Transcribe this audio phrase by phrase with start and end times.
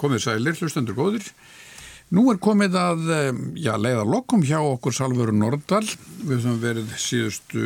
[0.00, 1.26] komið sælir, hlustendur góður.
[2.14, 3.02] Nú er komið að
[3.60, 5.84] já, leiða lokum hjá okkur Salvöru Nordal.
[6.24, 7.64] Við höfum verið síðustu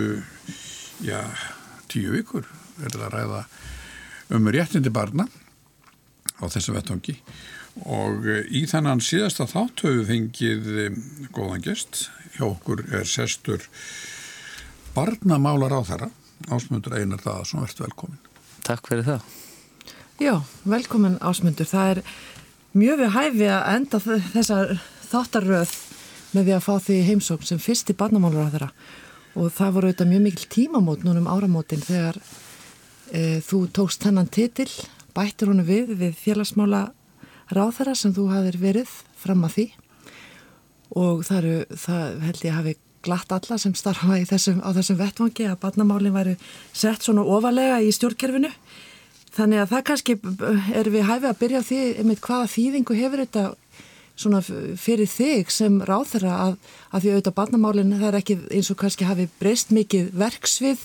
[1.06, 1.20] já,
[1.92, 2.48] tíu vikur
[2.80, 3.42] verið að ræða
[4.32, 5.28] um réttindi barna
[6.42, 7.14] á þessu vettangi
[7.86, 10.72] og í þennan síðasta þátt höfum við fengið
[11.36, 12.08] góðan gest.
[12.34, 13.62] Hjá okkur er sestur
[14.96, 16.10] barnamálar á þeirra.
[16.50, 18.18] Ásmundur Einar Daðarsson, verðt velkomin.
[18.66, 19.26] Takk fyrir það.
[20.20, 21.64] Já, velkomin Ásmundur.
[21.64, 22.00] Það er
[22.76, 24.00] mjög við hæfi að enda
[24.34, 24.58] þessa
[25.08, 25.72] þáttarröð
[26.36, 28.68] með því að fá því heimsókn sem fyrsti barnamálur á þeirra
[29.32, 32.18] og það voru auðvitað mjög mikil tímamót núnum áramótin þegar
[33.08, 34.68] e, þú tókst hennan titil,
[35.16, 36.82] bættir honu við við félagsmála
[37.48, 39.66] ráþara sem þú hafðir verið fram að því.
[40.92, 45.48] Og það, eru, það held ég hafi glatt alla sem starfa þessum, á þessum vettvangi
[45.48, 46.38] að barnamálinn væri
[46.72, 48.52] sett svona ofalega í stjórnkerfinu
[49.32, 50.16] Þannig að það kannski
[50.76, 53.44] er við hæfið að byrja því með hvaða þýðingu hefur þetta
[54.22, 56.56] svona fyrir þig sem ráð þeirra að,
[56.92, 60.82] að því auðvitað barnamálinn það er ekki eins og kannski hafi breyst mikið verksvið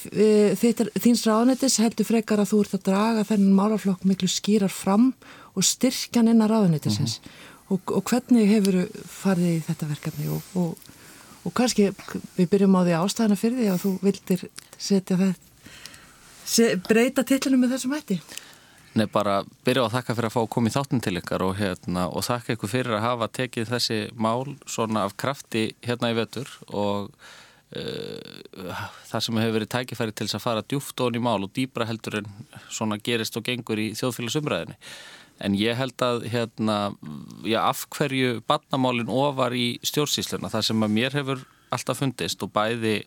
[0.00, 5.12] þýns ráðnetis heldur frekar að þú ert að draga þennan málaflokk miklu skýrar fram
[5.54, 7.74] og styrkjan inn að ráðnetisins mm -hmm.
[7.74, 10.76] og, og hvernig hefur farið í þetta verkefni og, og,
[11.44, 11.92] og kannski
[12.36, 15.49] við byrjum á því ástæðana fyrir því að þú vildir setja þetta
[16.86, 18.20] breyta tillinu með þessum hætti?
[18.98, 21.52] Nei, bara byrja að þakka fyrir að fá að koma í þáttin til ykkar og,
[21.60, 26.16] hérna, og þakka ykkur fyrir að hafa tekið þessi mál svona af krafti hérna í
[26.18, 27.12] vetur og
[27.78, 31.54] uh, það sem hefur verið tækifæri til þess að fara djúft ón í mál og
[31.54, 32.34] dýbra heldur en
[32.66, 34.78] svona gerist og gengur í þjóðfélagsumræðinni.
[35.40, 36.80] En ég held að hérna,
[37.46, 42.50] já, af hverju badnamálinn ofar í stjórnsýsluna, það sem að mér hefur alltaf fundist og
[42.52, 43.04] bæði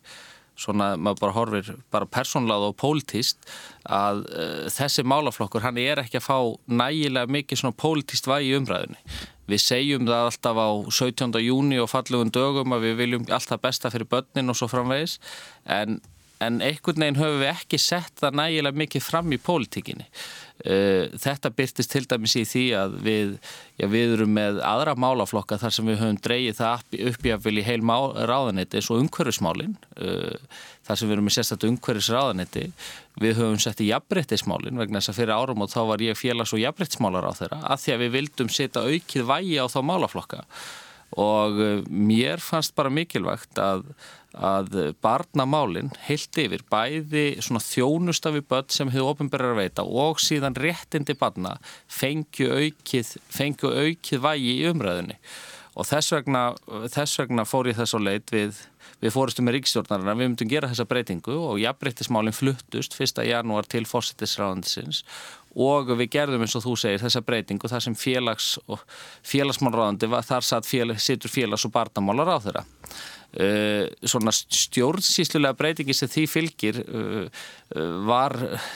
[0.60, 3.48] svona maður bara horfir bara persónláð og pólitíst
[3.90, 6.38] að uh, þessi málaflokkur hann er ekki að fá
[6.70, 9.00] nægilega mikið svona pólitíst vægi umræðinni.
[9.50, 11.40] Við segjum það alltaf á 17.
[11.44, 15.18] júni og fallugum dögum að við viljum alltaf besta fyrir börnin og svo framvegis
[15.68, 16.00] en,
[16.44, 20.08] en einhvern veginn höfum við ekki sett það nægilega mikið fram í pólitíkinni.
[20.64, 23.32] Uh, þetta byrtist til dæmis í því að við,
[23.82, 27.48] já, við erum með aðra málaflokka þar sem við höfum dreyið það upp í að
[27.48, 27.82] vilja heil
[28.30, 32.64] ráðanetti eins og umhverfismálin uh, þar sem við erum með sérstaklega umhverfisráðanetti
[33.24, 36.56] við höfum sett í jafnbrettismálin vegna þess að fyrir árum og þá var ég félags-
[36.56, 40.44] og jafnbrettismálar á þeirra að því að við vildum setja aukið vægi á þá málaflokka
[41.24, 43.88] og uh, mér fannst bara mikilvægt að
[44.34, 50.22] að barnamálinn heilt yfir bæði svona þjónusta við börn sem hefur ofinberðar að veita og
[50.22, 51.58] síðan réttindi barna
[51.88, 55.20] fengju aukið, fengju aukið vægi í umræðinni
[55.74, 56.44] og þess vegna,
[56.94, 58.58] þess vegna fór ég þess á leit við,
[59.02, 63.24] við fóristum með ríkstjórnarna við myndum gera þessa breytingu og jafnbreytismálinn fluttust 1.
[63.30, 65.04] janúar til fórsettisræðandisins
[65.54, 68.54] og við gerðum eins og þú segir þessa breytingu þar sem félags
[69.30, 72.66] félagsmálráðandi þar satt félag, situr félags og barnamálar á þeirra
[73.34, 78.36] svona stjórnsýslulega breytingi sem því fylgir uh, uh, var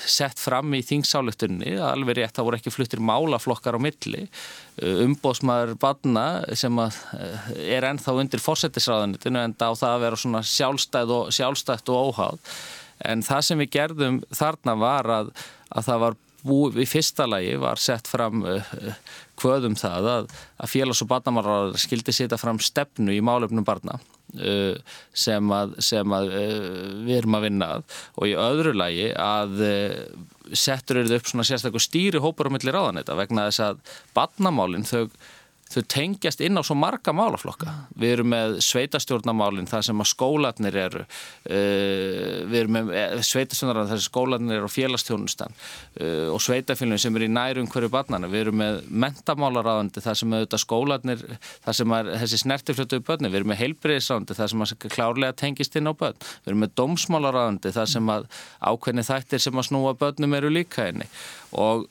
[0.10, 4.26] sett fram í þingsálutunni, alveg rétt það voru ekki fluttir málaflokkar á milli.
[4.78, 6.26] Umbóðsmaður badna
[6.58, 12.12] sem er ennþá undir fórsetisræðanitinu en þá það að vera svona sjálfstæð og, sjálfstætt og
[12.12, 12.52] óháð.
[13.06, 15.32] En það sem við gerðum þarna var að,
[15.70, 18.46] að það var búið í fyrsta lagi var sett fram
[19.38, 20.30] hvöðum það að,
[20.62, 23.98] að félags- og badnamárar skildi setja fram stefnu í málefnum barna
[25.18, 26.50] sem að, sem að uh,
[27.08, 27.96] við erum að vinna að.
[28.18, 29.96] Og í öðru lagi að uh,
[30.56, 33.82] settur eru þau upp svona sérstaklega stýri hópar á milli ráðanetta vegna þess að
[34.16, 35.08] badnamálinn þau
[35.72, 37.74] þau tengjast inn á svo marga málaflokka.
[38.00, 43.92] Við erum með sveitastjórnamálinn þar sem að skólanir eru, uh, við erum með eh, sveitastjórnarinn
[43.92, 48.30] þar sem skólanir eru á félagstjónustan uh, og sveitafélagin sem er í nærum hverju barnana.
[48.32, 51.26] Við erum með mentamálaráðandi þar sem auðvitað skólanir,
[51.66, 53.32] þar sem er þessi snertiflötuðu börni.
[53.34, 56.22] Við erum með heilbriðisráðandi þar sem að klárlega tengist inn á börn.
[56.46, 58.30] Við erum með dómsmálaráðandi þar sem að
[58.62, 61.10] ákveðni þættir sem að snúa börnum eru líka henni
[61.58, 61.86] og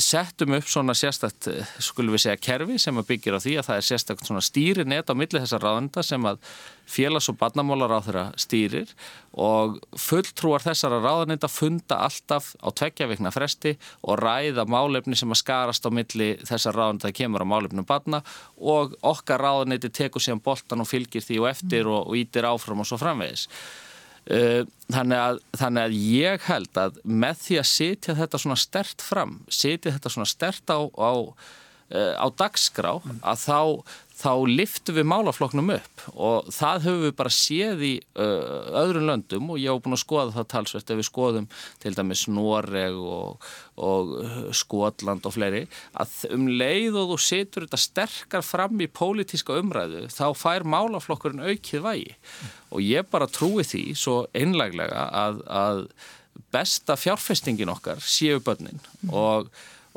[0.00, 1.50] settum upp svona sérstakt,
[1.84, 5.10] skulum við segja, kerfi sem að byggja á því að það er sérstakt svona stýrinet
[5.10, 6.40] á milli þessar ráðenda sem að
[6.90, 8.94] félags- og barnamálar á þeirra stýrir
[9.32, 15.86] og fulltrúar þessara ráðanenda funda alltaf á tveggjavikna fresti og ræða málefni sem að skarast
[15.86, 18.22] á milli þessar ráðanenda kemur á málefnum barna
[18.56, 22.82] og okkar ráðanendi tekur síðan boltan og fylgir því og eftir og, og ítir áfram
[22.82, 23.46] og svo framvegis.
[24.30, 29.02] Uh, þannig að, þannig að ég held að með því að setja þetta svona stert
[29.02, 31.12] fram, setja þetta svona stert á, á
[31.90, 33.60] á dagskrá að þá
[34.20, 39.52] þá liftum við málafloknum upp og það höfum við bara séð í uh, öðrum löndum
[39.54, 41.48] og ég hef búin að skoða það talsvert ef við skoðum
[41.82, 43.48] til dæmis Noreg og,
[43.80, 44.12] og
[44.56, 50.06] Skotland og fleiri að um leið og þú setur þetta sterkar fram í pólitíska umræðu
[50.12, 52.14] þá fær málaflokkurinn aukið vægi.
[52.70, 55.84] Og ég bara trúi því svo einlæglega að, að
[56.52, 59.48] besta fjárfestingin okkar séu börnin og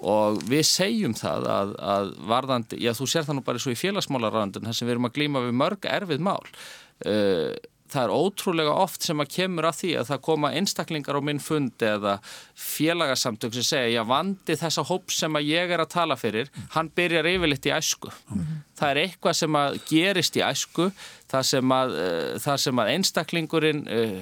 [0.02, 3.78] og við segjum það að, að varðandi, já þú sér það nú bara svo í
[3.78, 7.54] félagsmálarrandun þar sem við erum að glýma við mörg erfið mál uh,
[7.94, 11.42] það er ótrúlega oft sem að kemur að því að það koma einstaklingar á minn
[11.44, 12.16] fundi eða
[12.58, 16.90] félagasamtök sem segja já vandi þessa hóp sem að ég er að tala fyrir hann
[16.96, 18.66] byrjar yfirleitt í æsku mm -hmm.
[18.80, 20.90] það er eitthvað sem að gerist í æsku
[21.30, 24.20] það sem að, uh, það sem að einstaklingurinn uh,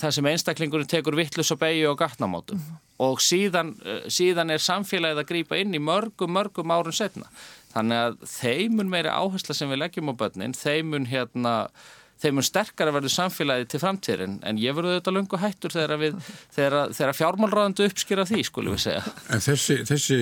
[0.00, 4.62] þar sem einstaklingurinn tekur vittlus og beigju og gatnamátum mm og síðan, eh, síðan er
[4.62, 7.26] samfélagið að grýpa inn í mörgum, mörgum árun setna.
[7.74, 11.54] Þannig að þeimun meiri áhersla sem við leggjum á börnin, þeimun hérna
[12.22, 16.14] þeimur sterkar að verður samfélagið til framtíðin en ég verður auðvitað lungu hættur þegar, við,
[16.54, 19.02] þegar, þegar fjármálræðandu uppskýra því, skulum við segja.
[19.34, 20.20] En þessi, þessi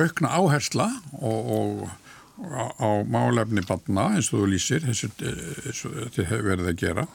[0.00, 0.88] aukna áhersla
[1.20, 1.84] og, og
[2.40, 7.06] á, á málefni barna eins og þú lýsir, þessu þetta hefur verið að gera,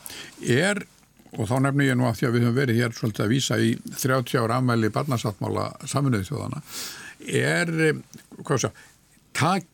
[0.45, 0.85] er
[1.35, 3.59] og þá nefnir ég nú að því að við höfum verið hér svolítið að vísa
[3.59, 6.61] í 30 ára afmæli barnasáttmála saminuðið þjóðana
[7.25, 8.03] er, eh,
[8.41, 8.73] hvað svo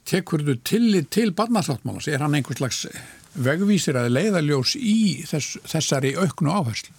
[0.10, 2.86] tekur þú tillit til barnasáttmálas er hann einhvers slags
[3.32, 6.96] vegvísir að leiðaljós í þess, þessari auknu áherslu?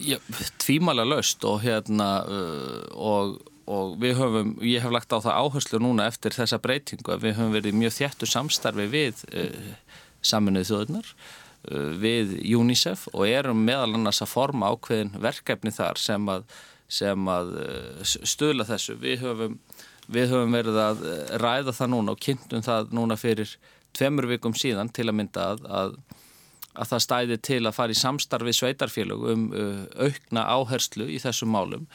[0.00, 0.18] Já,
[0.60, 3.38] tvímala löst og hérna uh, og,
[3.70, 7.38] og við höfum, ég hef lagt á það áherslu núna eftir þessa breytingu að við
[7.38, 9.70] höfum verið mjög þjættu samstarfi við uh,
[10.20, 16.30] saminuðið þjóðunar Uh, við UNICEF og erum meðal annars að forma ákveðin verkefni þar sem
[16.32, 16.46] að,
[16.88, 18.96] sem að uh, stöla þessu.
[19.00, 19.58] Við höfum,
[20.08, 23.52] við höfum verið að uh, ræða það núna og kynntum það núna fyrir
[23.96, 25.92] tveimur vikum síðan til að mynda að, að,
[26.80, 29.44] að það stæði til að fara í samstarfi sveitarfélög um
[29.98, 31.88] aukna áherslu í þessum málum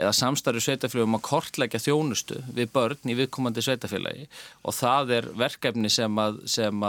[0.00, 4.24] eða samstarfi sveitarfélög um að kortleggja þjónustu við börn í viðkomandi sveitarfélagi
[4.64, 6.88] og það er verkefni sem að, sem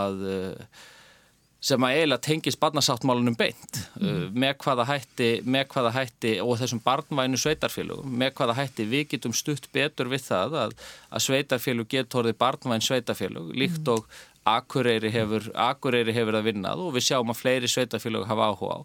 [1.64, 4.26] sem að eiginlega tengis barnasáttmálunum beint mm.
[4.36, 9.36] með, hvaða hætti, með hvaða hætti og þessum barnvænu sveitarfélugum með hvaða hætti við getum
[9.38, 10.76] stutt betur við það að,
[11.10, 13.94] að sveitarfélug getur orðið barnvæn sveitarfélug líkt mm.
[13.96, 18.76] og Akureyri hefur, Akureyri hefur að vinnað og við sjáum að fleiri sveitafélög hafa áhuga
[18.76, 18.80] á.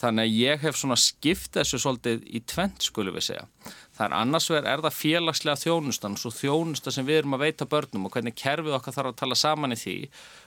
[0.00, 3.44] Þannig að ég hef svona skipt þessu svolítið í tvent skulum við segja.
[3.92, 7.68] Það er annars vegar er það félagslega þjónustan, svo þjónusta sem við erum að veita
[7.68, 9.96] börnum og hvernig kerfið okkar þarf að tala saman í því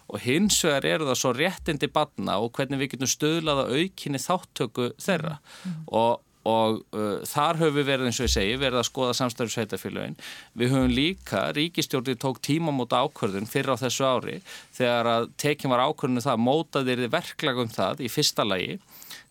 [0.09, 4.89] og hins vegar eru það svo réttindi badna og hvernig við getum stöðlaða aukinni þáttöku
[5.01, 5.77] þeirra mm.
[5.93, 9.53] og, og uh, þar höfum við verið eins og ég segi, verið að skoða samstæðu
[9.55, 10.17] sveitafélagin.
[10.53, 14.37] Við höfum líka, ríkistjórnir tók tíma móta ákvörðun fyrir á þessu ári
[14.77, 18.77] þegar að tekjum var ákvörðinu um það, mótaðir verklagum það í fyrsta lagi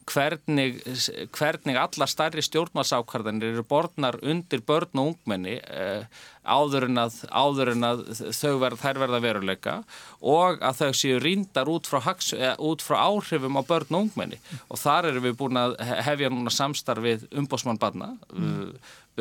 [0.09, 0.79] hvernig,
[1.35, 6.05] hvernig alla starri stjórnarsákarðanir eru borðnar undir börn og ungmenni eh,
[6.45, 8.03] áður en að, áður en að
[8.61, 9.77] verð, þær verða veruleika
[10.21, 14.07] og að þau séu ríndar út frá, haks, eh, út frá áhrifum á börn og
[14.07, 18.71] ungmenni og þar eru við búin að hefja núna samstarfið umbósmann barna mm.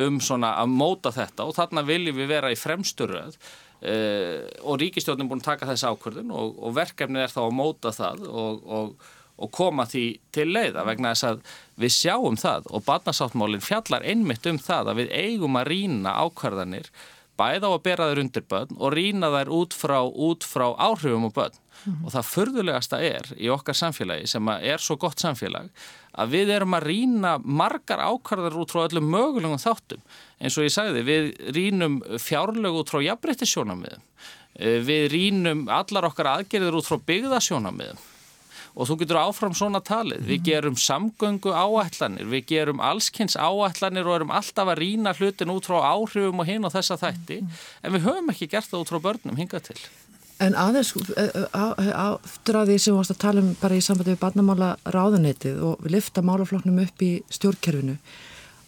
[0.06, 3.38] um svona að móta þetta og þarna viljum við vera í fremsturöð
[3.80, 7.94] eh, og ríkistjórnum búin að taka þessi ákvörðun og, og verkefnið er þá að móta
[7.94, 10.04] það og, og og koma því
[10.34, 11.42] til leiða vegna þess að
[11.80, 16.90] við sjáum það og barnasáttmálinn fjallar einmitt um það að við eigum að rína ákvarðanir
[17.38, 21.26] bæða á að bera þær undir börn og rína þær út frá, út frá áhrifum
[21.28, 21.58] og börn.
[21.84, 22.04] Mm -hmm.
[22.06, 25.68] og það förðulegasta er í okkar samfélagi sem er svo gott samfélag
[26.14, 30.00] að við erum að rína margar ákvarðar út frá öllum mögulegum þáttum.
[30.40, 34.02] Eins og ég sagði við rínum fjárlög út frá jafnbryttisjónamiðum
[34.54, 37.98] eh, við rínum allar okkar aðgerðir út frá byggðasjónamiðum
[38.74, 40.24] og þú getur áfram svona talið.
[40.26, 40.46] Við mhm.
[40.48, 45.78] gerum samgöngu áætlanir, við gerum allskynns áætlanir og erum alltaf að rína hlutin út frá
[45.94, 47.60] áhrifum og hinn og þessa þætti mhm.
[47.82, 49.78] en við höfum ekki gert það út frá börnum hingað til.
[50.42, 50.90] En aðeins
[51.54, 55.60] aftur að því sem við varst að tala um bara í sambandi við barnamála ráðunetið
[55.62, 57.94] og við lifta málafloknum upp í stjórnkerfinu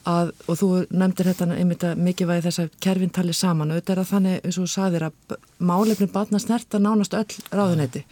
[0.07, 3.95] að, og þú nefndir þetta einmitt að mikið væði þess að kerfin tali saman þetta
[3.95, 8.05] er að þannig eins og þú sagðir að málefnin barna snerta nánast öll ráðuneti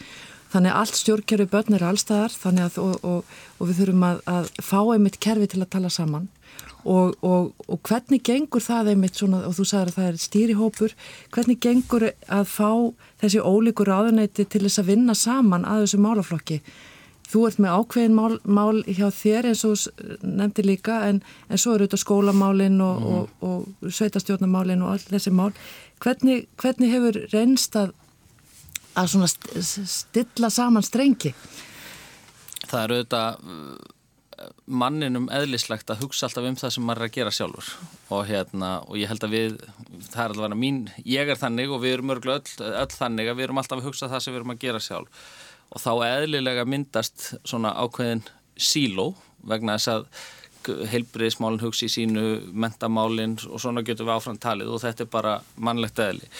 [0.55, 4.51] Þannig að allt stjórnkerfi börn er allstaðar að, og, og, og við þurfum að, að
[4.63, 6.29] fá einmitt kerfi til að tala saman
[6.85, 10.97] og, og hvernig gengur það einmitt svona og þú sagður að það er stýrihópur,
[11.35, 12.71] hvernig gengur að fá
[13.23, 16.61] þessi ólíkur áðunæti til þess að vinna saman að þessu málaflokki
[17.31, 21.75] þú ert með ákveðin mál, mál hjá þér eins og nefndi líka en, en svo
[21.75, 23.17] eru þetta skólamálin og, mm.
[23.17, 25.51] og, og sveitastjórnamálin og all þessi mál.
[26.05, 27.95] Hvernig, hvernig hefur reynst að,
[28.95, 29.27] að
[29.91, 31.35] stilla saman strengi?
[32.65, 33.43] Það eru auðvitað
[34.67, 37.73] manninum eðlislegt að hugsa alltaf um það sem maður er að gera sjálfur.
[38.11, 39.59] Og, hérna, og ég held að við,
[40.11, 43.39] það er alveg mín, ég er þannig og við erum örglu öll, öll þannig að
[43.39, 45.27] við erum alltaf að hugsa það sem við erum að gera sjálf.
[45.75, 49.13] Og þá eðlilega myndast svona ákveðin síló
[49.45, 50.09] vegna þess að
[50.93, 52.27] heilbriðismálinn hugsi í sínu
[52.57, 56.31] mentamálinn og svona getur við áfram talið og þetta er bara mannlegt eðli.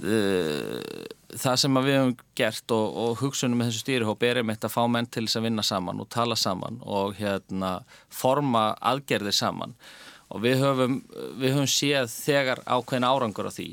[0.00, 4.82] Það sem við hefum gert og, og hugsunum með þessu stýrihóp er einmitt að fá
[4.90, 9.76] menn til þess að vinna saman og tala saman og hérna forma aðgerðir saman.
[10.30, 11.00] Og við höfum,
[11.40, 13.70] við höfum séð þegar ákveðin árangur á því.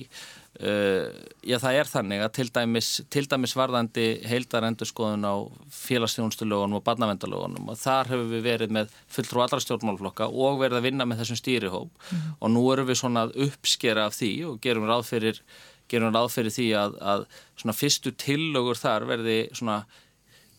[0.58, 1.14] Uh,
[1.46, 5.46] já það er þannig að til dæmis, til dæmis varðandi heildar endurskoðun á
[5.84, 10.88] félagsstjónstulögunum og barnavendalögunum og þar höfum við verið með fulltrú allra stjórnmálflokka og verið að
[10.88, 11.94] vinna með þessum stýrihóp.
[12.10, 12.26] Mm.
[12.42, 15.44] og nú erum við svona uppskera af því og gerum ráð fyrir
[15.91, 17.25] gerum ráð fyrir því að, að
[17.56, 19.82] svona fyrstu tillögur þar verði svona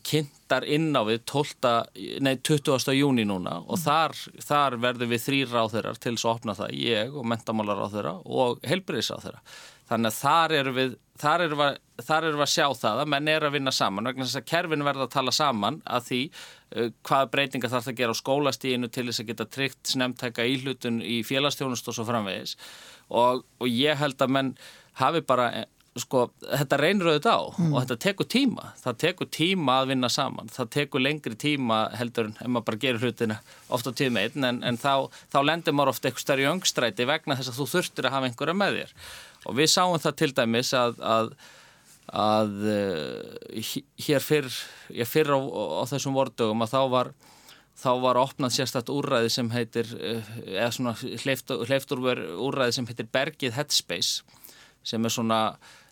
[0.09, 1.73] kynntar inn á við 12,
[2.23, 2.93] nei, 20.
[2.95, 3.83] júni núna og mm.
[3.83, 8.15] þar, þar verður við þrýr ráþeirar til þess að opna það, ég og mentamálar ráþeira
[8.25, 9.43] og helbriðis ráþeira.
[9.89, 13.11] Þannig að þar eru við, þar eru við, þar eru við að sjá það að
[13.15, 16.21] menn er að vinna saman vegna þess að kerfin verða að tala saman að því
[16.29, 20.47] uh, hvaða breytinga þarf það að gera á skólastíinu til þess að geta tryggt snemtækka
[20.53, 22.55] íhlutun í félagstjónust og svo framvegis
[23.09, 24.55] og, og ég held að menn
[24.99, 25.67] hafi bara, eh,
[25.99, 27.71] sko, þetta reynir auðvitað á mm.
[27.71, 28.67] og þetta tekur tíma.
[28.79, 30.51] Það tekur tíma að vinna saman.
[30.53, 33.39] Það tekur lengri tíma heldur en maður bara gerir hlutina
[33.73, 37.53] ofta tíma einn en, en þá, þá lendir maður ofta eitthvað stærri öngstræti vegna þess
[37.53, 38.95] að þú þurftir að hafa einhverja með þér.
[39.47, 41.33] Og við sáum það til dæmis að, að
[42.09, 43.65] að uh,
[44.01, 44.47] hér fyrr,
[45.05, 47.11] fyrr á, á þessum vordögum að þá var
[47.79, 52.01] þá var opnað sérstætt úrræði sem heitir uh, eða svona hleyftur
[52.41, 54.23] úrræði sem heitir Bergið Headspace
[54.83, 55.41] sem er svona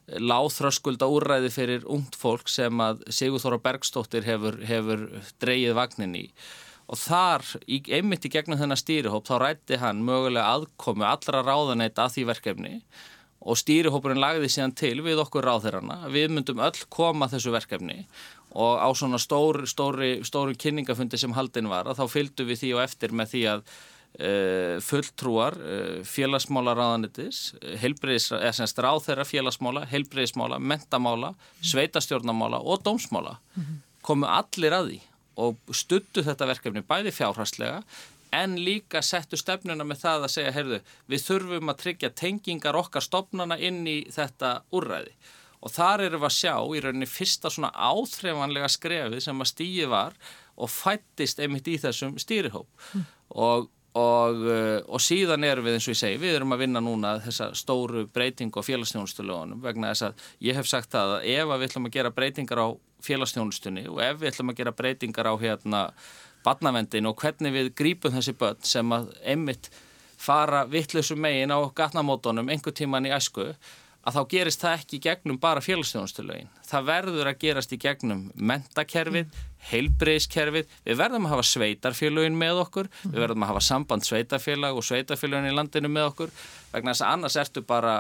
[0.08, 5.04] láþröskulda úrræði fyrir ungt fólk sem að Sigurþóra Bergstóttir hefur, hefur
[5.44, 6.24] dreyið vagnin í.
[6.88, 12.14] Og þar, einmitt í gegnum þennan stýrihóp, þá rætti hann mögulega aðkomi allra ráðanætt að
[12.14, 12.72] því verkefni
[13.48, 18.02] og stýrihópurinn lagði síðan til við okkur ráðherrana við myndum öll koma þessu verkefni
[18.58, 22.74] og á svona stóri, stóri, stóri kynningafundi sem haldin var að þá fylgdu við því
[22.76, 23.70] og eftir með því að
[24.18, 33.78] Uh, fulltrúar uh, félagsmálaráðanitis eða semst ráð þeirra félagsmála heilbreyðismála, mentamála sveitastjórnamála og dómsmála -hmm.
[34.02, 35.00] komu allir að því
[35.38, 37.84] og stuttu þetta verkefni bæði fjárhagslega
[38.38, 40.80] en líka settu stefnuna með það að segja, heyrðu,
[41.12, 45.16] við þurfum að tryggja tengingar okkar stopnana inn í þetta úrræði
[45.58, 49.88] og þar erum við að sjá í rauninni fyrsta svona áþreifanlega skrefið sem að stíði
[49.90, 50.14] var
[50.58, 53.10] og fættist einmitt í þessum stýrihóp mm.
[53.42, 56.82] og Og, eh, og síðan erum við eins og ég segi, við erum að vinna
[56.84, 61.50] núna þessa stóru breytingu á félagsstjónustulögunum vegna þess að ég hef sagt það að ef
[61.50, 62.68] við ætlum að gera breytingar á
[63.08, 65.82] félagsstjónustunni og ef við ætlum að gera breytingar á hérna
[66.46, 69.72] barnavendin og hvernig við grípum þessi börn sem að einmitt
[70.18, 73.52] fara vittlausum megin á gatnamótonum einhver tíman í æsku
[74.08, 76.48] að þá gerist það ekki gegnum bara félagsstjónustulögin.
[76.64, 79.34] Það verður að gerast í gegnum mentakerfið,
[79.68, 84.88] heilbreyðskerfið, við verðum að hafa sveitarfélögin með okkur, við verðum að hafa samband sveitarfélag og
[84.88, 86.34] sveitarfélögin í landinu með okkur,
[86.72, 87.98] vegna þess að annars ertu bara,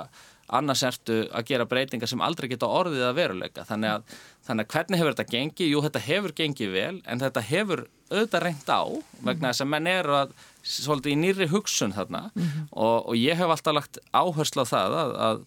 [0.48, 3.66] annars ertu að gera breytingar sem aldrei geta orðið að veruleika.
[3.68, 5.72] Þannig að, þannig að hvernig hefur þetta gengið?
[5.72, 8.84] Jú, þetta hefur gengið vel, en þetta hefur auðvitað reynd á,
[9.27, 10.36] vegna þess að menn eru að
[10.68, 12.70] svolítið í nýri hugsun þarna mm -hmm.
[12.72, 15.44] og, og ég hef alltaf lagt áherslu á það að, að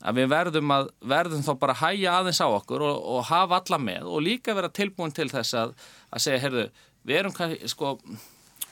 [0.00, 3.60] að við verðum, að, verðum þá bara að hæja aðeins á okkur og, og hafa
[3.60, 5.74] alla með og líka vera tilbúin til þess að,
[6.08, 6.70] að segja, heyrðu,
[7.04, 7.34] við erum
[7.68, 7.98] sko,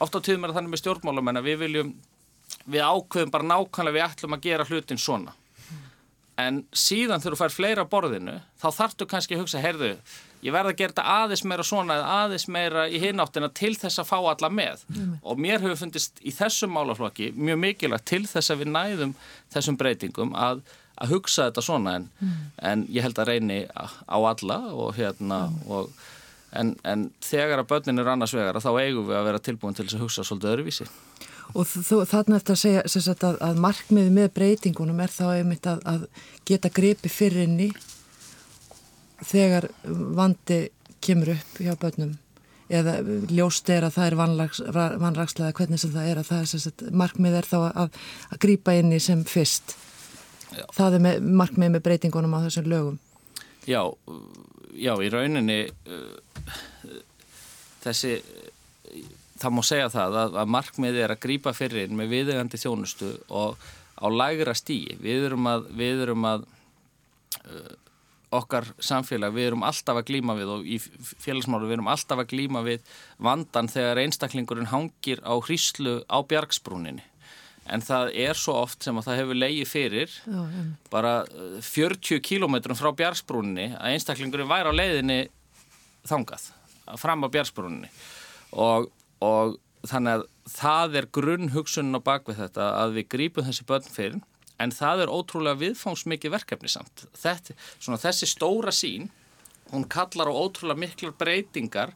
[0.00, 1.92] ofta tíðum er þannig með stjórnmálum en við viljum,
[2.64, 5.36] við ákveðum bara nákvæmlega við ætlum að gera hlutin svona
[6.38, 9.92] en síðan þegar þú fær fleira borðinu þá þartu kannski að hugsa, heyrðu
[10.44, 14.02] ég verða að gera þetta aðeins meira svona eða aðeins meira í hináttina til þess
[14.02, 15.14] að fá alla með mm.
[15.22, 19.16] og mér hefur fundist í þessum málaflokki mjög mikilvægt til þess að við næðum
[19.54, 20.62] þessum breytingum að
[20.98, 22.38] að hugsa þetta svona en, mm.
[22.70, 25.58] en ég held að reyni á alla og hérna mm.
[25.74, 25.92] og,
[26.58, 29.86] en, en þegar að börnin er annars vegar þá eigum við að vera tilbúin til
[29.86, 30.88] þess að hugsa svolítið öðruvísi.
[31.56, 31.64] Og
[32.08, 36.06] þarna eftir að segja sagt, að, að markmiði með breytingunum er þá einmitt að, að
[36.48, 37.70] geta grepi fyririnni
[39.24, 40.66] þegar vandi
[41.04, 42.16] kemur upp hjá börnum
[42.68, 42.98] eða
[43.32, 44.16] ljóst er að það er
[45.00, 48.74] vanrakslega hvernig sem það er að það er sagt, markmið er þá að, að grípa
[48.76, 49.76] inni sem fyrst
[50.48, 50.64] Já.
[50.76, 52.98] Það er með, markmið með breytingunum á þessum lögum.
[53.68, 53.82] Já,
[54.72, 56.52] já í rauninni uh,
[57.84, 58.14] þessi
[59.38, 63.68] það má segja það að, að markmiði er að grýpa fyrir með viðegandi þjónustu og
[63.98, 67.76] á lægra stíi við erum að, við erum að uh,
[68.34, 72.32] okkar samfélag, við erum alltaf að glýma við og í félagsmálu við erum alltaf að
[72.34, 72.82] glýma við
[73.24, 77.04] vandan þegar einstaklingurinn hangir á hríslu á bjargsbrúninni.
[77.68, 80.38] En það er svo oft sem að það hefur leiði fyrir Já,
[80.92, 81.14] bara
[81.64, 85.18] 40 kílómetrum frá bjargsbrúninni að einstaklingurinn væri á leiðinni
[86.08, 86.46] þangað,
[87.00, 87.90] fram á bjargsbrúninni.
[88.60, 88.88] Og
[89.24, 89.58] og
[89.88, 94.20] þannig að það er grunn hugsunin á bakvið þetta að við grípum þessi börn fyrir
[94.58, 97.04] en það er ótrúlega viðfámsmikið verkefni samt.
[97.16, 99.06] Þetta, svona, þessi stóra sín,
[99.72, 101.94] hún kallar á ótrúlega miklar breytingar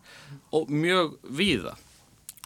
[0.55, 1.75] og mjög víða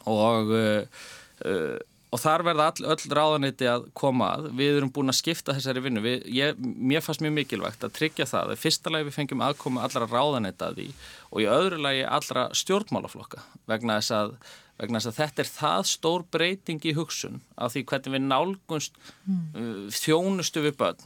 [0.06, 1.76] og, uh,
[2.14, 4.50] og þar verða all, öll ráðaniti að koma að.
[4.56, 6.04] Við erum búin að skipta þessari vinnu.
[6.04, 9.84] Við, ég, mér fannst mjög mikilvægt að tryggja það að fyrsta lagi við fengjum aðkoma
[9.84, 10.92] allra ráðanita að því
[11.32, 14.38] og í öðru lagi allra stjórnmálaflokka vegna þess að
[14.80, 18.96] vegna þess að þetta er það stór breyting í hugsun af því hvernig við nálgunst
[19.24, 19.44] mm.
[19.56, 21.04] uh, þjónustu við börn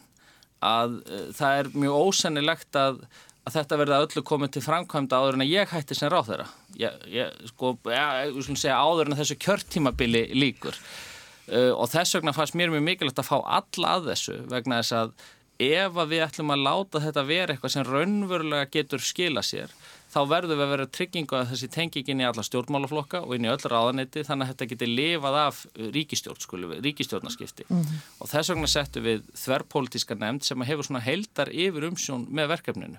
[0.67, 3.03] að uh, það er mjög ósennilegt að,
[3.47, 6.33] að þetta verði að öllu komið til framkvæmda áður en að ég hætti sem ráð
[6.33, 6.49] þeirra
[6.83, 12.35] ég, ég, sko, ég segja áður en að þessu kjörtímabili líkur uh, og þess vegna
[12.37, 15.15] fannst mér mjög mikilvægt að fá alla að þessu vegna þess að
[15.61, 19.73] ef að við ætlum að láta þetta vera eitthvað sem raunverulega getur skila sér
[20.11, 23.50] þá verður við að vera tryggingu að þessi tengingin í alla stjórnmálaflokka og inn í
[23.52, 25.61] öll ráðanetti þannig að þetta getur lifað af
[25.97, 28.07] ríkistjórn, skulum við, ríkistjórnarskipti mm -hmm.
[28.19, 32.99] og þess vegna settum við þverrpolítiska nefnd sem hefur svona heldar yfir umsjón með verkefninu.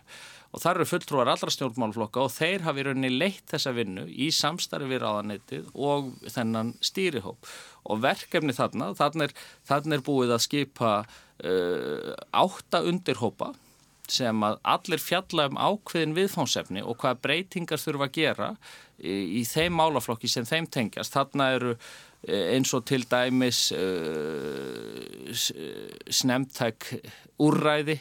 [0.51, 4.87] Og þar eru fulltrúar allra stjórnmálaflokka og þeir hafi rauninni leitt þessa vinnu í samstarfi
[4.87, 7.47] við ráðanettið og þennan stýrihóp.
[7.87, 10.91] Og verkefni þarna, þarna er, þarna er búið að skipa
[11.43, 13.53] uh, átta undirhópa
[14.11, 18.53] sem að allir fjalla um ákveðin viðfánsefni og hvaða breytingar þurfa að gera
[18.99, 21.13] í, í þeim málaflokki sem þeim tengjast.
[21.15, 25.31] Þarna eru e, eins og til dæmis uh,
[26.11, 26.89] snemtæk
[27.41, 27.97] úrræði,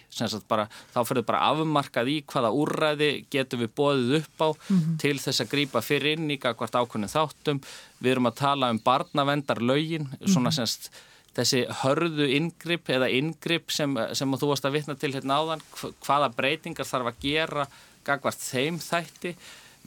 [0.50, 4.98] bara, þá fyrir bara afmarkað í hvaða úrræði getum við bóðið upp á mm -hmm.
[5.04, 7.62] til þess að grýpa fyrir inn í hvert ákveðin þáttum.
[8.00, 10.58] Við erum að tala um barnavendar lögin, svona mm -hmm.
[10.58, 10.90] semst
[11.36, 15.64] þessi hörðu yngripp eða yngripp sem, sem þú varst að vitna til hérna áðan,
[16.04, 17.66] hvaða breytingar þarf að gera
[18.06, 19.34] gagvart þeim þætti.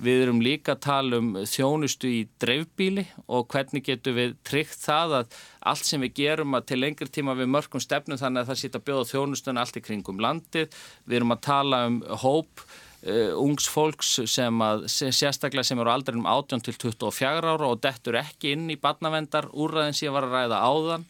[0.03, 5.19] Við erum líka að tala um þjónustu í dreifbíli og hvernig getur við tryggt það
[5.19, 5.36] að
[5.69, 8.82] allt sem við gerum að til lengri tíma við mörgum stefnum þannig að það sýta
[8.82, 10.79] að bjóða þjónustun allt í kringum landið.
[11.06, 16.17] Við erum að tala um hóp uh, ungs fólks sem að sérstaklega sem eru aldrei
[16.17, 20.25] um 18 til 24 ára og dettur ekki inn í barnavendar úrraðin sem ég var
[20.25, 21.06] að ræða áðan.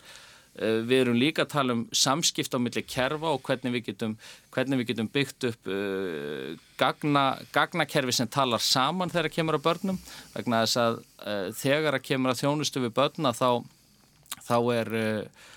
[0.53, 4.11] Eh, við erum líka að tala um samskipt á milli kerfa og hvernig við getum,
[4.53, 7.23] hvernig við getum byggt upp uh, gagna,
[7.55, 9.97] gagnakerfi sem talar saman þegar það kemur að börnum.
[10.35, 13.49] Vegna þess að uh, þegar það kemur að þjónustu við börna þá,
[14.45, 15.49] þá er uh,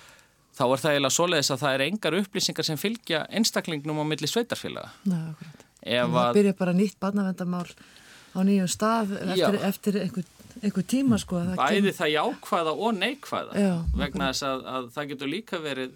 [0.57, 4.33] þá er það eiginlega svoleiðis að það er engar upplýsingar sem fylgja einstaklingnum á milli
[4.33, 4.95] sveitarfélaga.
[5.13, 5.21] Ná,
[5.85, 7.69] það byrja bara nýtt barnavendamál
[8.33, 11.99] á nýjum stað eftir, eftir einhvern einhver tíma sko Bæði kem...
[12.01, 15.95] það jákvæða og neikvæða Já, vegna þess að, að það getur líka verið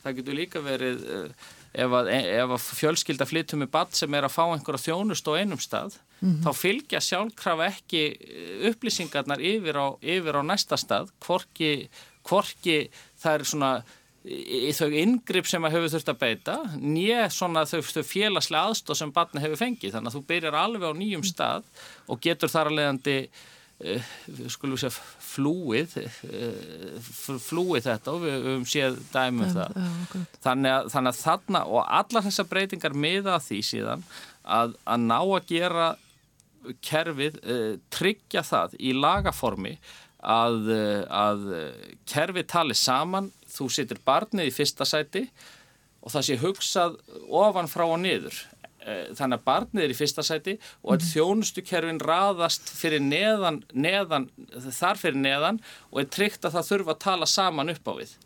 [0.00, 4.26] það getur líka verið uh, ef að, ef að fjölskylda flyttum með badd sem er
[4.26, 6.42] að fá einhverja þjónust á einum stað mm -hmm.
[6.44, 11.88] þá fylgja sjálfkrafa ekki eh, upplýsingarnar yfir á, yfir á næsta stað hvorki,
[12.26, 13.72] hvorki það er svona
[14.20, 18.98] í þau yngripp sem að hefur þurft að beita nýja svona þau, þau félagslega aðstóð
[18.98, 21.64] sem barni hefur fengið þannig að þú byrjar alveg á nýjum stað
[22.06, 23.16] og getur þar að leiðandi
[24.52, 27.08] skulum við segja flúið eh,
[27.46, 30.26] flúið þetta og við höfum séð dæmum ja, það.
[30.44, 34.04] þannig, að, þannig að þarna og allar þessar breytingar miða því síðan
[34.44, 35.88] að, að ná að gera
[36.84, 39.78] kerfið uh, tryggja það í lagaformi
[40.20, 40.66] að,
[41.08, 41.46] að
[42.04, 45.24] kerfið tali saman þú situr barnið í fyrsta sæti
[46.00, 46.96] og það sé hugsað
[47.40, 48.36] ofan frá og niður.
[48.59, 51.10] Eh, þannig að barnið er í fyrsta sæti og að mhm.
[51.10, 54.28] þjónustukerfin raðast fyrir neðan, neðan
[54.70, 58.16] þar fyrir neðan og er tryggt að það þurfa að tala saman upp á við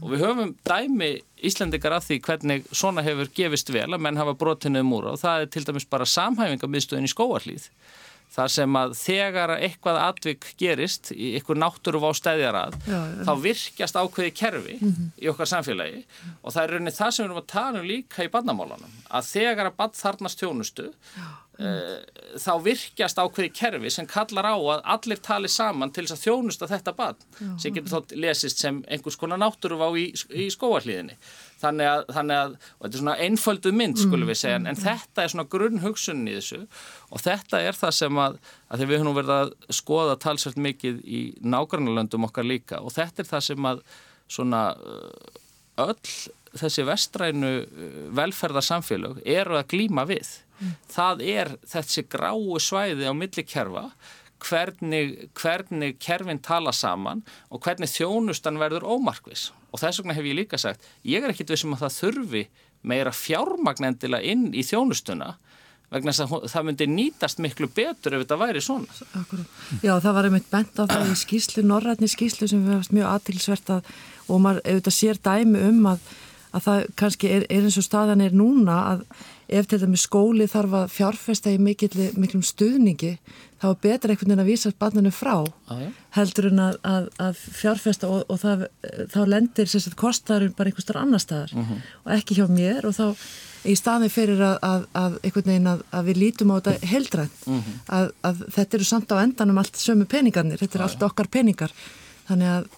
[0.00, 4.36] og við höfum dæmi Íslandikar af því hvernig svona hefur gefist vel að menn hafa
[4.38, 7.68] brotinu um úr og það er til dæmis bara samhæfingamíðstöðin í skóarlýð
[8.32, 12.78] þar sem að þegar eitthvað atvik gerist í ykkur náttúru á stæðjarað
[13.26, 15.10] þá virkjast ákveði kerfi mm -hmm.
[15.20, 16.02] í okkar samfélagi.
[16.42, 19.28] Og það er rauninni það sem við erum að tala um líka í bannamálanum að
[19.34, 20.88] þegar að bann þarnast tjónustu
[21.62, 21.94] uh,
[22.42, 26.68] þá virkjast ákveði kerfi sem kallar á að allir tali saman til þess að þjónusta
[26.70, 31.18] þetta barn Já, sem getur þátt lesist sem einhvers konar náttúruvá í, í skóarlíðinni
[31.62, 35.22] þannig að, þannig að, þetta er svona einföldu mynd skulum við segja, en, en þetta
[35.22, 36.60] er svona grunn hugsunin í þessu.
[37.12, 38.38] Og þetta er það sem að,
[38.72, 41.22] að við höfum verið að skoða talsvært mikið í
[41.54, 42.80] nágrannalöndum okkar líka.
[42.82, 43.84] Og þetta er það sem að
[44.32, 44.62] svona
[45.82, 46.14] öll
[46.58, 50.34] þessi vestrænu uh, velferðarsamfélög eru að glýma við.
[50.62, 50.74] Mm.
[50.94, 53.88] Það er þessi gráu svæði á millikerfa
[54.42, 59.50] hvernig, hvernig kerfin tala saman og hvernig þjónustan verður ómarkvis.
[59.72, 62.44] Og þess vegna hef ég líka sagt, ég er ekkit vissum að það þurfi
[62.82, 65.36] meira fjármagnendilega inn í þjónustuna
[65.92, 69.00] vegna þess að það myndi nýtast miklu betur ef þetta væri svona.
[69.18, 69.56] Akkurat.
[69.84, 73.10] Já, það var einmitt bent á það í skýslu, norrætni skýslu sem við hefast mjög
[73.10, 73.90] aðtilsvert að
[74.32, 76.12] og maður auðvitað sér dæmi um að
[76.52, 79.04] að það kannski er, er eins og staðan er núna að
[79.48, 83.16] ef til dæmi skóli þarf að fjárfesta í mikill, miklum stuðningi
[83.62, 85.34] þá er betra einhvern veginn að vísa barninu frá
[85.70, 88.66] ah, heldur en að, að, að fjárfesta og, og það,
[89.12, 91.72] þá lendir sérstaklega kostarinn bara einhver starf annar staðar uh mhm.
[91.72, 91.96] -huh.
[92.04, 93.06] og ekki hjá mér og þá
[93.62, 97.80] í staði fyrir að, að einhvern veginn að við lítum á þetta heldrænt uh mhm.
[97.86, 98.12] -huh.
[98.22, 101.70] að þetta eru samt á endanum allt sömu peningarnir, þetta er ah, allt okkar peningar
[102.28, 102.70] þannig að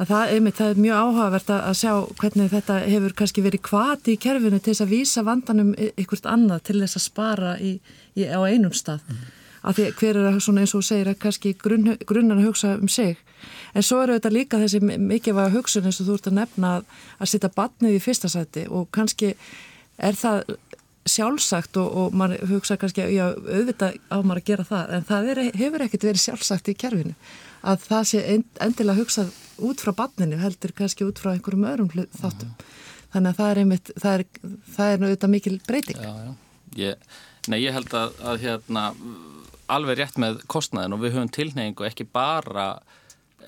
[0.00, 4.14] að það, einmitt, það er mjög áhugavert að sjá hvernig þetta hefur kannski verið kvati
[4.14, 7.74] í kerfinu til þess að vísa vandanum ykkurt annað til þess að spara í,
[8.16, 9.04] í, á einum stað.
[9.08, 9.26] Mm.
[9.60, 12.88] Af því hver er svona eins og segir að kannski grunn, grunnan að hugsa um
[12.88, 13.18] sig.
[13.76, 16.88] En svo eru þetta líka þessi mikilvæga hugsun eins og þú ert að nefna að,
[17.20, 19.34] að setja batnið í fyrsta sæti og kannski
[20.00, 20.56] er það
[21.08, 25.30] sjálfsagt og, og maður hugsa kannski að auðvitað á maður að gera það en það
[25.32, 27.14] er, hefur ekkert verið sjálfsagt í kerfinu
[27.60, 28.22] að það sé
[28.60, 32.52] endilega hugsað út frá banninu heldur kannski út frá einhverjum öðrum þáttum.
[32.52, 32.70] Mm.
[33.10, 34.24] Þannig að það er einmitt, það er,
[34.76, 36.00] það er náttúrulega mikil breyting.
[36.04, 36.32] Já, já.
[36.78, 37.10] Ég,
[37.50, 38.84] nei, ég held að, að hérna,
[39.70, 42.68] alveg rétt með kostnæðin og við höfum tilneyingu ekki bara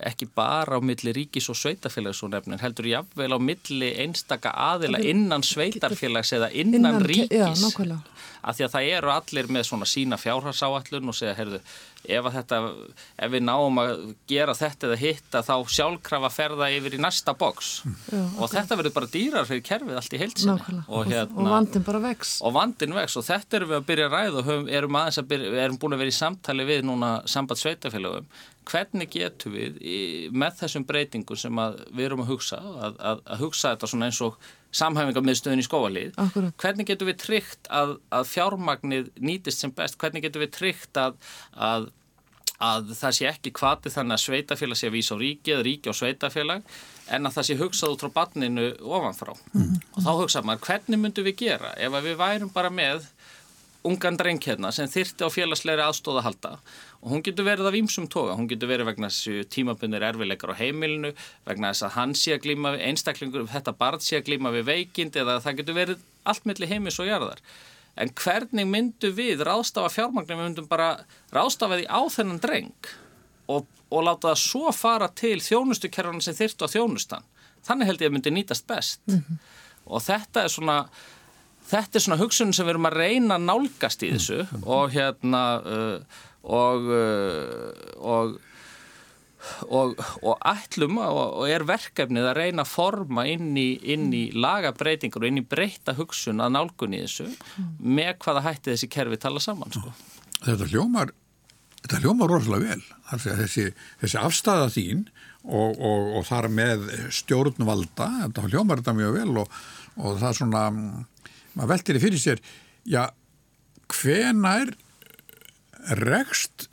[0.01, 5.01] ekki bara á milli ríkis og sveitafélags og nefnir, heldur jáfnveil á milli einstaka aðila
[5.03, 7.29] innan sveitarfélags eða innan, innan ríkis.
[7.31, 7.97] já,
[8.43, 11.59] að því að það eru allir með svona sína fjárharsáallun og segja, heyrðu,
[12.03, 12.59] ef, þetta,
[13.23, 13.91] ef við náum að
[14.29, 18.57] gera þetta eða hitta þá sjálfkrafa ferða yfir í næsta boks Já, og okay.
[18.57, 20.55] þetta verður bara dýrar fyrir kerfið allt í heilsinni
[20.87, 22.35] og, hérna, og vandin bara vex.
[22.43, 23.17] Og vandin vex.
[23.19, 25.95] Og þetta erum við að byrja að ræða og höfum, erum, að byrja, erum búin
[25.95, 28.27] að vera í samtali við núna samband sveitafélagum
[28.69, 30.01] hvernig getum við í,
[30.33, 34.21] með þessum breytingum sem við erum að hugsa að, að, að hugsa þetta svona eins
[34.25, 34.37] og
[34.73, 36.21] samhæfingarmiðstöðun í skóvalið
[36.61, 39.99] hvernig getum við tryggt að, að fjármagnið nýtist sem best?
[40.01, 41.19] Hvernig getum við tryggt að,
[41.53, 41.91] að,
[42.57, 45.93] að það sé ekki kvati þannig að sveitafélag sé að vísa á ríki eða ríki
[45.93, 46.73] á sveitafélag
[47.13, 49.35] en að það sé hugsað út frá barninu ofanfrá?
[49.53, 49.61] Mm.
[49.61, 49.85] -hmm.
[49.93, 51.75] og þá hugsaðum maður hvernig myndum við gera?
[51.77, 53.09] Ef við værum bara með
[53.87, 56.53] ungan dreng hérna sem þyrti á félagsleiri aðstóða halda.
[57.03, 60.59] Og hún getur verið af ímsum toga, hún getur verið vegna þessu tímabundir erfileikar á
[60.61, 61.11] heimilinu
[61.47, 64.65] vegna þess að hann sé að glíma við einstaklingur, þetta barn sé að glíma við
[64.71, 67.43] veikind eða það getur verið allt melli heimis og jarðar.
[67.99, 71.03] En hvernig myndu við ráðstafa fjármagnum, við myndum bara
[71.35, 72.93] ráðstafa því á þennan dreng
[73.51, 77.27] og, og láta það svo fara til þjónustukerfana sem þyrtu á þjónustan
[77.67, 79.01] þannig held ég að myndi nýtast best.
[79.07, 79.37] Mm -hmm.
[79.85, 80.77] og þetta er svona
[81.69, 84.65] þetta er svona hugsun sem við erum að reyna að nálgast í þessu mm -hmm.
[84.77, 88.39] og hérna uh, og, uh, og
[89.67, 94.23] og, og ætlum og, og er verkefnið að reyna að forma inn í, inn í
[94.31, 97.73] lagabreitingur og inn í breyta hugsun að nálgun í þessu mm.
[97.79, 99.91] með hvaða hætti þessi kerfi tala saman sko.
[100.43, 101.13] Þetta hljómar
[101.81, 103.69] þetta hljómar rosalega vel þessi,
[104.01, 105.05] þessi afstæða þín
[105.43, 110.63] og, og þar með stjórnvalda þetta hljómar þetta mjög vel og það er svona
[111.53, 112.43] maður veltir í fyrir sér
[112.89, 113.07] já,
[113.93, 114.73] hvenær
[115.99, 116.69] rekst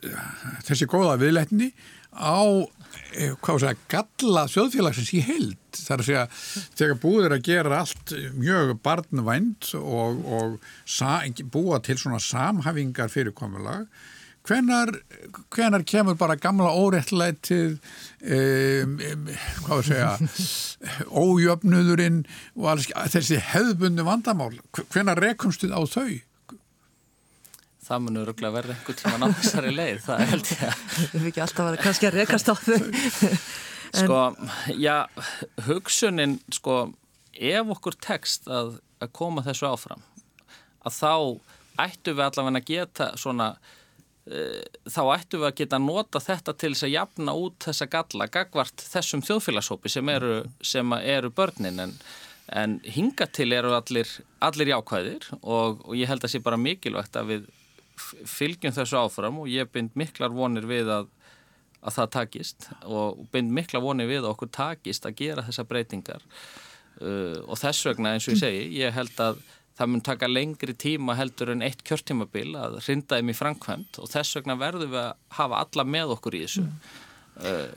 [0.65, 1.71] þessi góða viðletni
[2.15, 2.43] á
[3.15, 6.23] eh, segja, galla þjóðfélagsins í held þar að segja,
[6.79, 10.57] þegar búið er að gera allt mjög barnvænt og, og
[11.51, 13.87] búa til svona samhafingar fyrirkomulag
[14.51, 14.91] hvenar,
[15.53, 19.29] hvenar kemur bara gamla órettlætið um, um,
[19.65, 20.09] hvað við segja
[21.23, 22.19] ójöfnuðurinn
[22.59, 24.51] og alls, þessi hefðbundu vandamál
[24.91, 26.19] hvenar rekumstuð á þau?
[27.81, 31.43] Það munur röglega verða einhvern tíma náttúrsari leið, það held ég að Við fikk ekki
[31.43, 32.79] alltaf að vera kannski að rekast á þau
[33.91, 34.19] Sko,
[34.79, 34.97] já
[35.65, 36.75] hugsunin, sko
[37.35, 40.05] ef okkur tekst að, að koma þessu áfram
[40.87, 41.15] að þá
[41.83, 43.49] ættu við allavega að geta svona
[44.25, 48.83] þá ættum við að geta nota þetta til þess að jafna út þessa galla gagvart
[48.91, 51.81] þessum þjóðfélagshópi sem eru, sem eru börnin.
[51.81, 51.95] En,
[52.53, 56.61] en hinga til eru allir, allir jákvæðir og, og ég held að það sé bara
[56.61, 57.49] mikilvægt að við
[58.29, 61.09] fylgjum þessu áfram og ég bind miklar vonir við að,
[61.81, 66.27] að það takist og bind miklar vonir við að okkur takist að gera þessa breytingar.
[67.01, 69.41] Uh, og þess vegna eins og ég segi, ég held að
[69.79, 74.11] það mun taka lengri tíma heldur en eitt kjörtímabil að rinda þeim í framkvæmt og
[74.11, 77.69] þess vegna verðum við að hafa alla með okkur í þessu uh,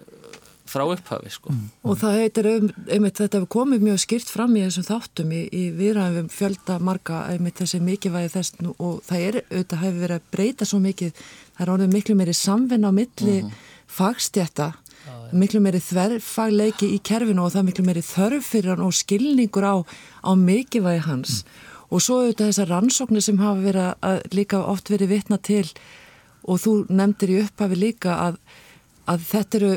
[0.68, 1.52] frá upphafi sko.
[1.52, 1.64] Mm.
[1.85, 5.42] Og það heitir um, einmitt þetta hefur komið mjög skýrt fram í þessum þáttum í,
[5.52, 10.16] í viðræðum fjölda marga einmitt þessi mikilvægi þess nú, og það er auðvitað hefur verið
[10.16, 13.68] að breyta svo mikið það er orðið miklu meiri samvinna á milli mm -hmm.
[13.98, 14.72] fagstjætta
[15.35, 19.66] miklu meiri þverfagleiki í kerfinu og það er miklu meiri þörf fyrir hann og skilningur
[19.66, 19.74] á,
[20.24, 21.73] á mikilvægi hans mm.
[21.94, 25.66] Og svo auðvitað þessar rannsóknir sem hafa verið að líka oft verið vitna til
[26.44, 28.40] og þú nefndir í upphafi líka að,
[29.11, 29.76] að þetta eru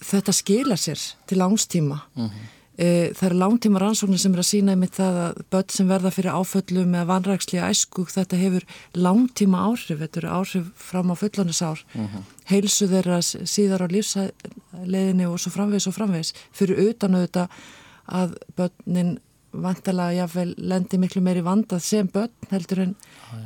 [0.00, 2.26] þetta skila sér til langstíma mhm.
[2.26, 2.48] -huh.
[2.76, 6.10] e, það eru langtíma rannsóknir sem er að sína einmitt það að börn sem verða
[6.10, 11.84] fyrir áföllum eða vanræksli æskug þetta hefur langtíma áhrif þetta eru áhrif fram á fullonisár
[11.94, 12.22] uh -huh.
[12.44, 17.48] heilsu þeirra síðar á lífsleginni og svo framvegs og framvegs fyrir utan auðvitað
[18.08, 19.18] að börnin
[19.52, 22.92] vantilega jáfnveil lendi miklu meiri vandað sem börn heldur en,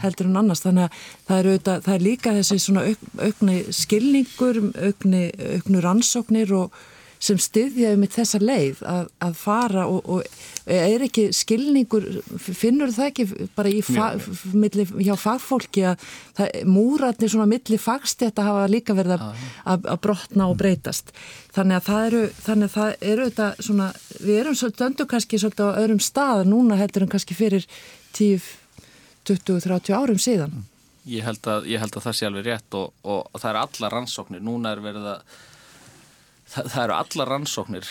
[0.02, 0.64] heldur en annars.
[0.64, 5.22] Þannig að það er, auðvitað, það er líka þessi svona auk, aukni skilningur aukni,
[5.56, 6.82] auknu rannsóknir og
[7.24, 12.06] sem styðjaði með þessa leið að, að fara og, og er ekki skilningur,
[12.40, 16.04] finnur það ekki bara í fag, milli, hjá fagfólki að
[16.68, 21.14] múratni svona milli fagstjætt að hafa líka verið að, að, að brotna og breytast.
[21.54, 25.40] Þannig að það eru, þannig að það eru þetta svona, við erum svolítið öndu kannski
[25.40, 27.66] svolítið á öðrum stað núna heldur en kannski fyrir
[28.18, 28.52] 10,
[29.30, 30.62] 20, 30 árum síðan.
[31.08, 33.92] Ég held að, ég held að það sé alveg rétt og, og það er alla
[33.92, 35.42] rannsóknir, núna er verið að
[36.54, 37.90] það, það eru alla rannsóknir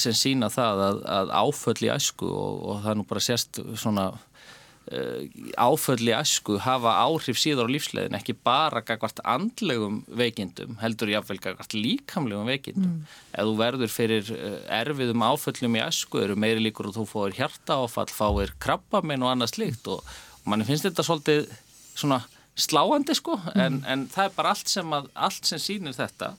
[0.00, 3.60] sem sína það að, að áföll í æsku og, og það er nú bara sérst
[3.80, 5.22] svona uh,
[5.60, 11.40] áföll í æsku hafa áhrif síður á lífslegin ekki bara gagvart andlegum veikindum heldur jáfnveil
[11.42, 13.00] gagvart líkamlegum veikindum.
[13.00, 13.16] Mm.
[13.32, 17.38] Ef þú verður fyrir uh, erfiðum áföllum í æsku eru meiri líkur og þú fóður
[17.40, 20.04] hjartaáfall, fáir krabbamenn og annað slikt og,
[20.42, 21.50] og manni finnst þetta svolítið
[21.94, 22.22] svona
[22.54, 23.56] sláandi sko mm.
[23.58, 26.34] en, en það er bara allt sem, að, allt sem sýnir þetta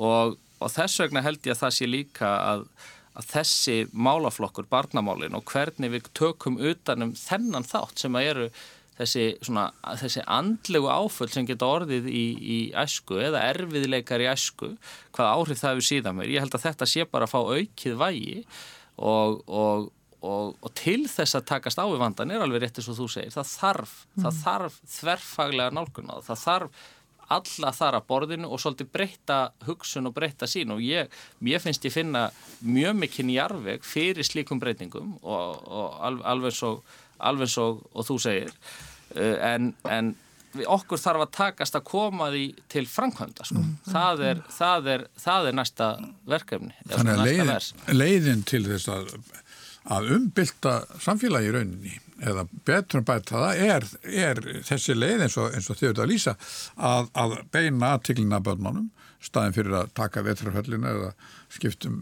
[0.00, 2.66] og og þess vegna held ég að það sé líka að,
[3.18, 8.50] að þessi málaflokkur, barnamálin og hvernig við tökum utanum þennan þátt sem að eru
[9.00, 9.68] þessi, svona,
[10.00, 14.74] þessi andlegu áföll sem geta orðið í, í æsku eða erfiðleikar í æsku,
[15.16, 16.34] hvað áhrif það við síðan mér.
[16.34, 18.36] Ég held að þetta sé bara að fá aukið vægi
[19.00, 22.90] og, og, og, og til þess að takast á við vandan er alveg rétt eins
[22.92, 24.24] og þú segir, það þarf, mm.
[24.24, 26.88] það þarf þverfaglega nálgun á það, það þarf
[27.30, 31.10] alla þar að borðinu og svolítið breyta hugsun og breyta sín og ég,
[31.46, 32.28] ég finnst ég finna
[32.60, 36.80] mjög mikinn jarveg fyrir slíkum breytingum og, og alveg svo
[37.20, 40.14] alveg svo og þú segir uh, en, en
[40.66, 43.60] okkur þarf að takast að koma því til framkvæmda sko.
[43.60, 43.74] mm.
[43.86, 45.90] það, er, það, er, það er næsta
[46.26, 49.14] verkefni Þannig að leiðin, leiðin til þess að
[49.90, 53.86] að umbylta samfélagi í rauninni eða betur bæta það er,
[54.28, 56.36] er þessi leið eins og, eins og eru að lýsa
[56.76, 61.08] að, að beina aðtiklina börnmánum staðin fyrir að taka vetraföllina eða
[61.52, 61.98] skiptum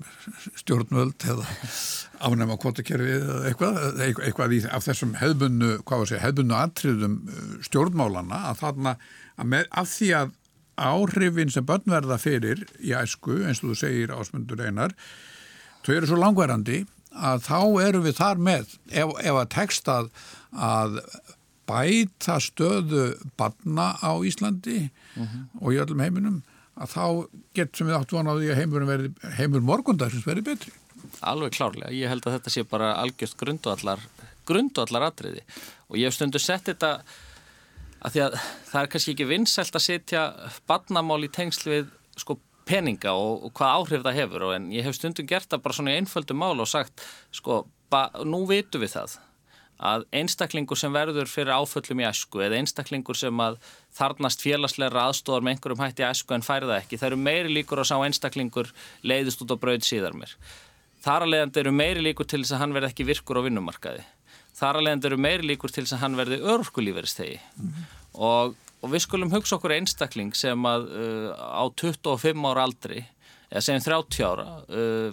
[0.58, 1.46] stjórnvöld eða
[2.28, 7.48] afnæma kvotakerfi eða eitthvað, eitthvað í, af þessum hefðbunnu, hvað var segja, hefðbunnu atriðum uh,
[7.66, 8.94] stjórnmálana að þarna
[9.38, 10.36] að með, af því að
[10.78, 14.94] áhrifin sem börn verða fyrir í æsku eins og þú segir ásmundur einar
[15.82, 19.98] þau eru svo langverandi að þá eru við þar með ef, ef að texta
[20.52, 21.00] að,
[21.68, 25.26] bæta stöðu barna á Íslandi uh mhm.
[25.28, 25.60] -huh.
[25.60, 26.42] og í öllum heiminum
[26.78, 27.04] að þá
[27.58, 30.72] getum við átt vonaði að heimur, verið, heimur morgundagsins verið betri.
[31.26, 34.00] Alveg klárlega, ég held að þetta sé bara algjörst grunduallar
[34.48, 35.42] grunduallar atriði
[35.88, 37.02] og ég hef stundu sett þetta
[37.98, 38.36] að því að
[38.70, 40.24] það er kannski ekki vinnselt að setja
[40.70, 44.86] barnamál í tengsl við sko peninga og, og hvað áhrif það hefur og en ég
[44.86, 47.02] hef stundum gert það bara svona í einföldu mál og sagt
[47.34, 49.18] sko, ba, nú vitum við það
[49.78, 53.58] að einstaklingur sem verður fyrir áföllum í æsku eða einstaklingur sem að
[53.94, 57.82] þarnast félagsleira aðstofar með einhverjum hætti í æsku en færða ekki, það eru meiri líkur
[57.82, 58.72] að sá einstaklingur
[59.06, 60.34] leiðist út á brauð síðar mér.
[61.04, 64.06] Þar að leiðandi eru meiri líkur til þess að hann verði ekki virkur á vinnumarkaði.
[64.58, 67.92] Þar að leiðandi eru meiri líkur til þess að hann verði örkulíveristegi mm -hmm.
[68.18, 73.02] og og við skulum hugsa okkur einstakling sem að uh, á 25 ára aldri
[73.48, 75.10] eða segjum 30 ára uh,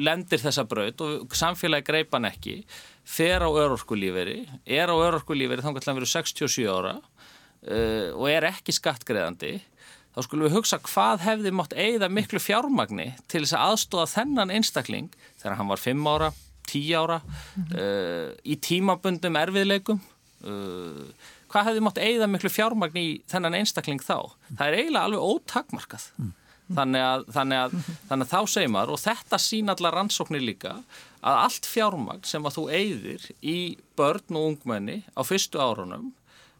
[0.00, 2.60] lendir þessa braut og samfélagi greipan ekki
[3.06, 8.50] fer á örorkulíferi er á örorkulíferi þá kannski hann verið 67 ára uh, og er
[8.50, 9.56] ekki skattgreðandi
[10.10, 14.54] þá skulum við hugsa hvað hefði mátt eigða miklu fjármagni til þess að aðstóða þennan
[14.56, 16.30] einstakling þegar hann var 5 ára,
[16.66, 18.32] 10 ára mm -hmm.
[18.42, 20.00] í tímabundum erfiðleikum
[20.42, 21.06] uh,
[21.50, 24.36] hvað hefði mátt eigða miklu fjármagn í þennan einstakling þá?
[24.50, 26.06] Það er eiginlega alveg ótakmarkað.
[26.20, 26.30] Mm.
[26.70, 30.76] Þannig að, þannig, að, þannig að þá segir maður og þetta sín allar rannsóknir líka
[31.20, 33.58] að allt fjármagn sem að þú eigðir í
[33.98, 36.12] börn og ungmenni á fyrstu árunum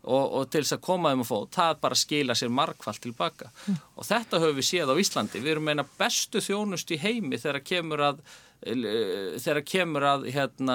[0.02, 3.50] og, og til þess að koma þeim að fóð, það bara skila sér markvallt tilbaka
[3.52, 3.80] mm.
[3.94, 7.64] og þetta höfum við séð á Íslandi, við erum meina bestu þjónust í heimi þegar
[7.72, 8.22] kemur að
[8.60, 10.74] þegar kemur að hérna,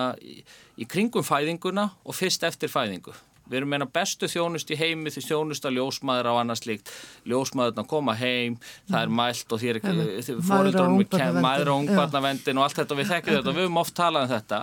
[0.74, 3.14] í kringum fæðinguna og fyrst eftir fæðingu
[3.50, 6.92] við erum meina bestu þjónust í heimi því þjónust að ljósmaður á annars líkt
[7.30, 8.58] ljósmaðurna koma heim
[8.90, 13.38] það er mælt og þér ekki maður og ungbarnavendin og allt þetta og við þekkjum
[13.40, 14.62] þetta og við höfum oft talað um þetta.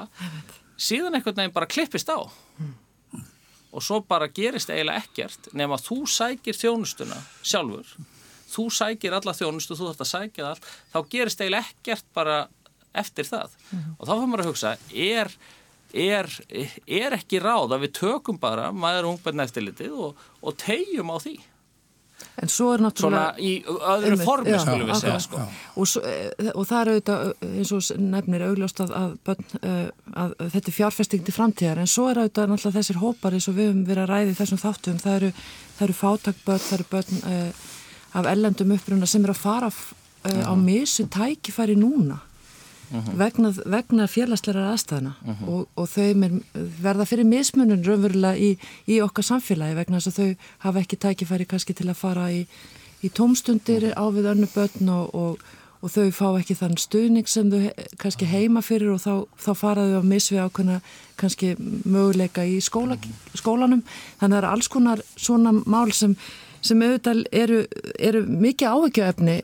[0.82, 2.18] Síðan einhvern veginn bara klippist á.
[3.72, 7.94] Og svo bara gerist eiginlega ekkert nema þú sækir þjónustuna sjálfur.
[8.52, 10.66] Þú sækir alla þjónustu, þú þarfst að sækja allt.
[10.92, 12.42] Þá gerist eiginlega ekkert bara
[12.92, 13.54] eftir það.
[13.70, 13.84] Mm.
[13.96, 15.32] Og þá fyrir maður að hugsa er,
[15.92, 16.28] er,
[16.86, 21.16] er ekki ráð að við tökum bara maður og ungbenn eftirlitið og, og tegjum á
[21.22, 21.38] því.
[22.42, 23.32] En svo er náttúrulega...
[23.34, 25.42] Svona í öðru formi, skulum við segja, sko.
[25.74, 26.02] Og, svo,
[26.54, 29.82] og það er auðvitað, eins og nefnir augljóst að, að, að,
[30.14, 33.58] að þetta er fjárfesting til framtíðar, en svo er auðvitað náttúrulega þessir hópar eins og
[33.58, 35.32] við höfum verið að ræði þessum þáttum, það eru,
[35.86, 37.64] eru fátakböld, það eru börn uh,
[38.22, 42.22] af ellendum uppruna sem eru að fara uh, á misu tækifæri núna
[42.92, 43.08] uh mhm.
[43.08, 43.18] -huh.
[43.18, 45.44] vegna, vegna félagsleira aðstæðina uh mhm.
[45.44, 45.48] -huh.
[45.48, 46.40] og, og þau
[46.82, 51.44] verða fyrir mismunum raunverulega í, í okkar samfélagi vegna þess að þau hafa ekki tækifæri
[51.46, 52.46] kannski til að fara í,
[53.02, 53.98] í tómstundir -huh.
[53.98, 55.38] á við önnu börn og, og,
[55.82, 59.98] og þau fá ekki þann stuðning sem þau kannski heima fyrir og þá, þá faraðu
[59.98, 60.80] að misvi ákveðna
[61.16, 62.98] kannski möguleika í skóla,
[63.34, 63.82] skólanum
[64.20, 66.16] þannig að það er alls konar svona mál sem
[66.62, 67.60] sem auðvitað eru,
[67.98, 69.36] eru mikið áveggjaefni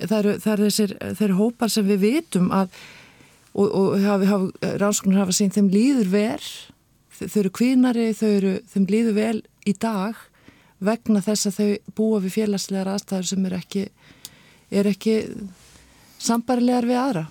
[0.00, 2.72] það eru, það eru þessir, þessir hópar sem við vitum að
[3.52, 6.44] og, og hafi, hafi, rannsóknir hafa sín þeim líður vel.
[7.22, 10.18] Þau eru kvínari, þau eru þeim líður vel í dag
[10.82, 13.84] vegna þess að þau búa við félagslegar aðstæður sem er ekki
[14.72, 15.16] er ekki
[16.22, 17.24] sambarilegar við aðra.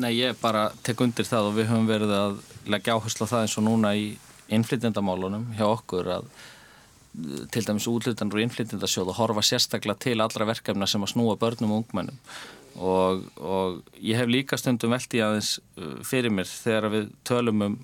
[0.00, 2.38] Nei, ég bara tek undir það og við höfum verið að
[2.70, 4.06] leggja áherslu á það eins og núna í
[4.54, 6.30] innflytjandamálunum hjá okkur að
[7.54, 11.74] til dæmis útlutanur og innflytjandasjóð og horfa sérstaklega til allra verkefna sem að snúa börnum
[11.74, 12.18] og ungmennum.
[12.74, 17.76] Og, og ég hef líka stundum veldi aðeins uh, fyrir mér þegar við tölum um,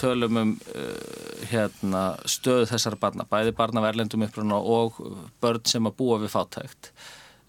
[0.00, 4.96] tölum um uh, hérna, stöðu þessara barna, bæði barna verlendum uppruna og
[5.44, 6.90] börn sem að búa við fátækt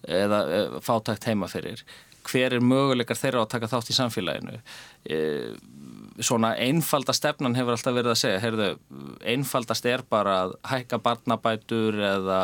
[0.04, 1.86] eða uh, fátækt heima fyrir
[2.28, 4.60] hver er möguleikar þeirra að taka þátt í samfélaginu?
[5.08, 5.18] E,
[6.24, 8.70] svona einfalda stefnan hefur alltaf verið að segja heyrðu,
[9.34, 12.40] einfaldast er bara að hækka barnabætur eða,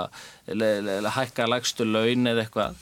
[0.46, 2.78] eða hækka lægstu laun eða eitthvað.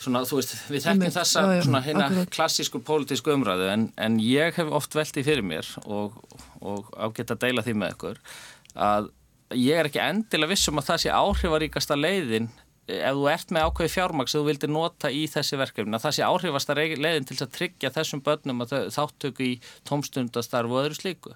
[0.00, 4.96] Svona þú veist, við þekkjum þessa hérna klassísku pólitísku umræðu en, en ég hef oft
[4.96, 6.16] veltið fyrir mér og,
[6.64, 8.22] og ágætt að deila því með ykkur
[8.80, 9.10] að
[9.58, 12.48] ég er ekki endilega vissum að það sé áhrifaríkasta leiðin
[12.98, 16.28] ef þú ert með ákveði fjármaks þú vildir nota í þessi verkefni að það sé
[16.28, 19.52] áhrifast að leiðin til að tryggja þessum börnum að þáttöku í
[19.88, 21.34] tómstundastarfu og öðru slíku.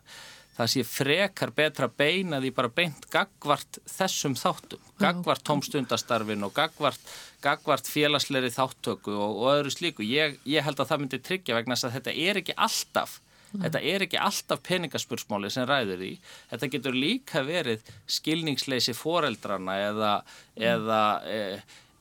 [0.54, 7.00] Það sé frekar betra beina því bara beint gagvart þessum þáttum gagvart tómstundastarfin og gagvart,
[7.42, 10.06] gagvart félagsleiri þáttöku og, og öðru slíku.
[10.06, 13.18] Ég, ég held að það myndi tryggja vegna að þetta er ekki alltaf
[13.62, 16.12] Þetta er ekki alltaf peningaspursmáli sem ræður í.
[16.50, 20.12] Þetta getur líka verið skilningsleysi foreldrana eða,
[20.58, 21.40] eða e,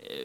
[0.01, 0.21] e,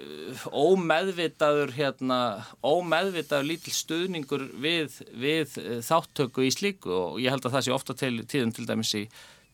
[0.48, 2.20] ómeðvitaður, hérna,
[2.64, 6.94] ómeðvitaður lítil stuðningur við, við þáttöku í slíku.
[6.96, 9.04] Og ég held að það sé ofta til tíðum til dæmis í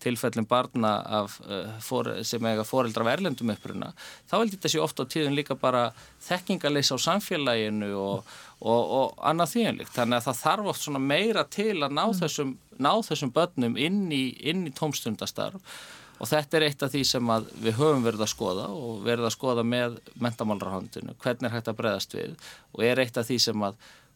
[0.05, 3.91] tilfellin barna af, uh, for, sem eiga foreldra af erlendum uppruna,
[4.31, 5.89] þá held þetta sé ofta á tíðun líka bara
[6.29, 9.97] þekkingarleisa á samfélaginu og, og, og annað þýjanlíkt.
[9.97, 12.17] Þannig að það þarf oft svona meira til að ná, mm.
[12.23, 15.77] þessum, ná þessum börnum inn í, inn í tómstundastarf
[16.23, 19.35] og þetta er eitt af því sem við höfum verið að skoða og verið að
[19.35, 22.37] skoða með mentamálrahundinu, hvernig er hægt að breyðast við
[22.73, 23.67] og er eitt af því sem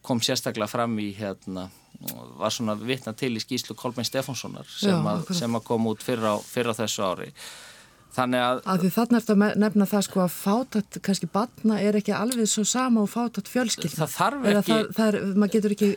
[0.02, 1.68] kom sérstaklega fram í hérna
[2.38, 6.78] var svona vitna til í skýslu Kolbein Stefánssonar sem, sem að kom út fyrir á
[6.78, 7.32] þessu ári.
[8.14, 11.80] Þannig að, að því þannig er þetta að nefna það sko að fátat, kannski batna
[11.82, 15.52] er ekki alveg svo sama og fátat fjölskyld það þarf ekki það, það er, maður
[15.54, 15.90] getur ekki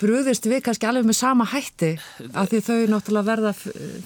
[0.00, 1.90] brúðist við kannski alveg með sama hætti
[2.30, 3.52] að því þau náttúrulega verða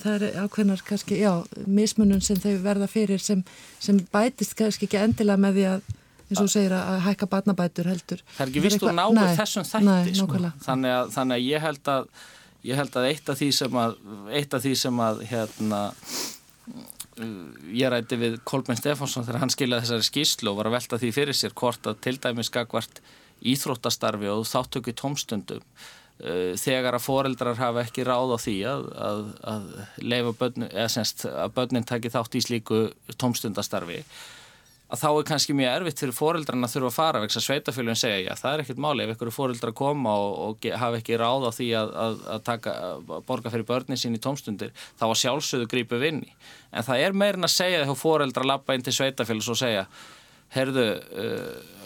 [0.02, 1.32] það er ákveðnar kannski, já
[1.66, 3.44] mismunum sem þau verða fyrir sem,
[3.78, 5.88] sem bætist kannski ekki endilega með því að
[6.30, 8.24] eins og segir að hækka barnabætur heldur.
[8.36, 10.42] Það er ekki vist úr náður þessum þætti sko.
[10.66, 12.12] þannig, að, þannig að ég held að
[12.66, 13.96] ég held að eitt af því sem að
[14.36, 15.80] eitt af því sem að hérna
[17.74, 21.10] ég rætti við Kolben Stefánsson þegar hann skiljaði þessari skíslu og var að velta því
[21.16, 23.00] fyrir sér hvort að til dæmis skakvart
[23.40, 29.22] íþróttastarfi og þáttöku tómstundum uh, þegar að foreldrar hafa ekki ráð á því að, að,
[29.52, 29.70] að
[30.04, 32.82] leifa börn, eða semst að börnin taki þátt í slíku
[33.20, 34.02] tómstundastarfi
[34.90, 38.20] að þá er kannski mjög erfitt fyrir fóreldrarna að þurfa að fara vegna sveitafélagin segja
[38.24, 41.50] já það er ekkert máli ef einhverju fóreldrar koma og, og hafa ekki ráð á
[41.54, 45.70] því að, að, að, taka, að borga fyrir börnin sín í tómstundir þá að sjálfsögðu
[45.70, 46.34] grípu vinni
[46.74, 49.86] en það er meirin að segja þegar fóreldrar lappa inn til sveitafélags og segja
[50.56, 51.80] herðu uh,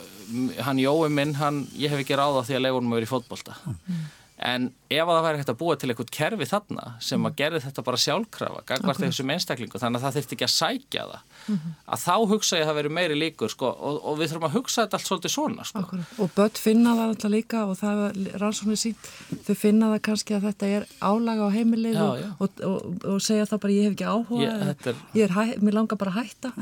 [0.65, 3.59] hann Jói minn, hann, ég hef ekki ráð á því að leifunum er í fótbolta.
[3.69, 4.05] Mm
[4.45, 7.85] en ef það væri hægt að búa til eitthvað kerfi þarna sem að gerði þetta
[7.87, 11.73] bara sjálfkrafa gangvart þessum einstaklingu þannig að það þurfti ekki að sækja það mm -hmm.
[11.97, 14.57] að þá hugsa ég að það veri meiri líkur sko, og, og við þurfum að
[14.59, 15.81] hugsa þetta allt svolítið svona sko.
[16.19, 18.15] og börn finna það alltaf líka og það er
[18.45, 19.05] rannsóknir sínt
[19.49, 22.29] þau finna það kannski að þetta er álaga á heimilið já, já.
[22.39, 22.77] Og, og,
[23.15, 24.53] og segja það bara ég hef ekki áhuga ég,
[24.85, 24.97] er...
[25.15, 26.53] ég er hæ, mér langar bara að hætta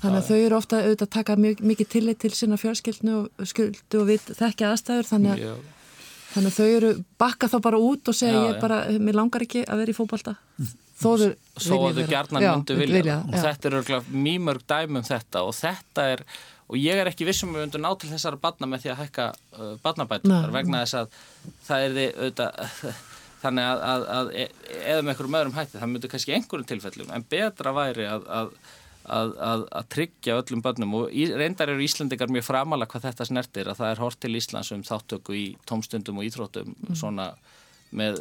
[0.00, 2.32] þannig að þau eru ofta auðvitað að taka mjög, mikið tillit til
[6.34, 9.44] þannig að þau eru bakka þá bara út og segja já, ég bara, mér langar
[9.46, 10.36] ekki að vera í fókbalta
[10.98, 12.54] þó þau vera.
[12.56, 13.42] myndu vilja, vilja og já.
[13.46, 15.42] þetta eru mjög mörg dæmum þetta.
[15.46, 16.24] Og þetta er,
[16.66, 19.00] og ég er ekki vissum að við undum ná til þessara badna með því að
[19.04, 21.20] hækka uh, badnabætunar vegna þess að
[21.68, 22.74] það er því auðvitað
[23.42, 24.48] þannig að, að, að e,
[24.80, 27.12] eða með einhverjum öðrum hætti, það myndur kannski einhverjum tilfellum.
[27.14, 28.52] En betra væri að, að
[29.08, 33.28] að, að, að tryggja öllum börnum og í, reyndar eru Íslandingar mjög framalega hvað þetta
[33.28, 36.98] snertir að það er hort til Íslands um þáttöku í tómstundum og íþróttum mm.
[36.98, 37.32] svona
[37.96, 38.20] með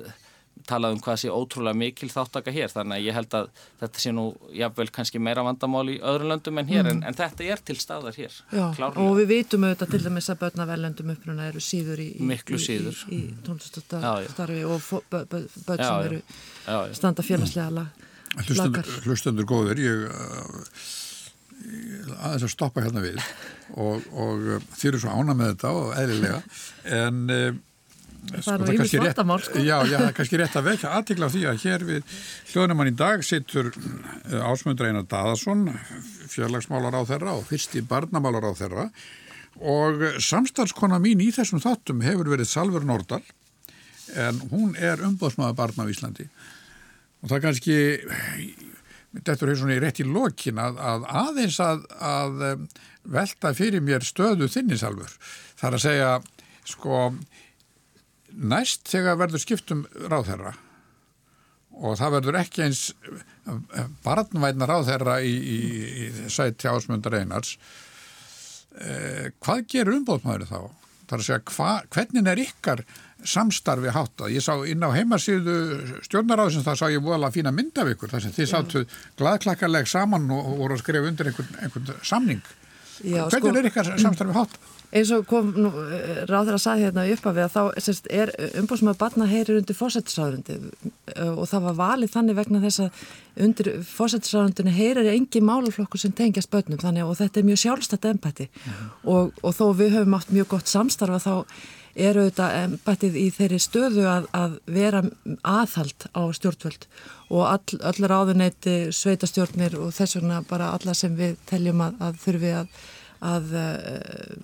[0.68, 3.50] talað um hvað sé ótrúlega mikil þáttaka hér þannig að ég held að
[3.82, 4.24] þetta sé nú
[4.58, 6.90] jáfnveil kannski meira vandamál í öðrum löndum en hér mm.
[6.96, 10.42] en, en þetta er til staðar hér Já, og við vitum auðvitað til dæmis að
[10.46, 12.40] börnaverlendum uppruna eru síður í, í,
[13.20, 16.22] í, tónlistastarfi og börn sem eru
[16.98, 18.07] standa félagslega lag
[18.46, 20.08] Hlustendur góður, ég
[22.18, 23.22] aðeins að stoppa hérna við
[23.76, 26.42] og, og uh, þið eru svo ána með þetta og eðlilega
[26.98, 27.48] en uh,
[28.28, 29.64] það er náttúrulega svartamál sko.
[29.66, 32.18] Já, já, kannski rétt að vekja aðtikla á því að hér við
[32.52, 33.72] hljóðnumann í dag sittur
[34.48, 35.66] ásmundur Einar Daðarsson
[36.28, 38.88] fjarlagsmálar á þeirra og fyrsti barnamálar á þeirra
[39.58, 43.24] og samstarfskona mín í þessum þáttum hefur verið Salver Nordal
[44.16, 46.28] en hún er umbóðsmaða barna á Íslandi
[47.22, 47.78] og það kannski
[49.18, 52.46] þetta er svona í rétt í lokin að, að aðeins að, að
[53.08, 55.18] velta fyrir mér stöðu þinnisalfur
[55.58, 56.14] þar að segja
[56.68, 57.02] sko
[58.38, 60.54] næst þegar verður skiptum ráðherra
[61.78, 62.84] og það verður ekki eins
[64.06, 65.60] barnvætna ráðherra í, í,
[66.08, 67.56] í sæti ásmundar einars
[68.82, 70.60] eh, hvað gerur umbóðsmaður þá?
[71.08, 72.84] þar að segja hva, hvernig er ykkar
[73.24, 74.30] samstarfi hátta.
[74.30, 75.58] Ég sá inn á heimasíðu
[76.06, 78.86] stjórnaráðsins það sá ég voðalega fína mynd af ykkur þar sem þið sáttu
[79.20, 82.42] gladklakkarleg saman og voru að skrifa undir einhvern, einhvern samning.
[83.04, 84.76] Já, Hvernig sko, er ykkar samstarfi hátta?
[84.88, 88.06] Eins og kom nú, eh, ráður að sagði hérna upp af því að þá semst,
[88.10, 88.30] er
[88.62, 93.02] umbúrsmaður barna heyrir undir fósættisráðundi eh, og það var valið þannig vegna þess að
[93.44, 98.20] undir fósættisráðundinu heyrir engi málaflokkur sem tengjast börnum þannig og þetta er mjög sjálfstætt mm
[98.24, 98.88] -hmm.
[99.04, 101.46] og, og þó við höfum átt mjög gott samstarfa þá
[101.98, 105.02] eru þetta embættið í þeirri stöðu að, að vera
[105.42, 106.88] aðhald á stjórnvöld
[107.34, 112.20] og all, allar áðuneyti, sveitastjórnir og þess vegna bara alla sem við teljum að, að
[112.24, 112.82] þurfi að,
[113.34, 114.36] að eh,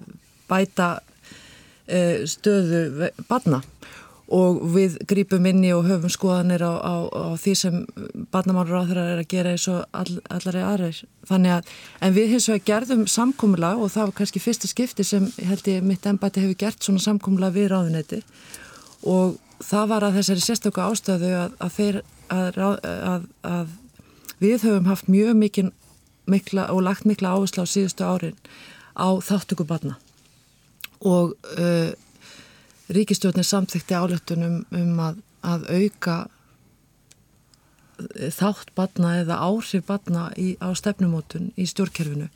[0.49, 0.89] bæta
[1.87, 3.61] eh, stöðu barna
[4.33, 7.75] og við grípum inni og höfum skoðanir á, á, á því sem
[8.33, 11.01] barnamálur á þeirra er að gera eins og all, allari aðreir.
[11.29, 11.71] Þannig að,
[12.01, 15.85] en við hins vegar gerðum samkúmula og það var kannski fyrsta skipti sem held ég
[15.85, 18.23] mitt ennbæti hefur gert svona samkúmula við ráðunetti
[19.03, 22.01] og það var að þessari sérstöku ástöðu að, að, þeir,
[22.33, 23.73] að
[24.43, 25.69] við höfum haft mjög
[26.31, 28.37] mikla og lagt mikla áherslu á síðustu árin
[28.95, 29.97] á þáttöku barna
[31.03, 31.91] og uh,
[32.91, 36.17] ríkistjórnir samþykti álöktunum um að, að auka
[38.33, 42.27] þátt batna eða áhrif batna í, á stefnumótun í stjórnkerfinu.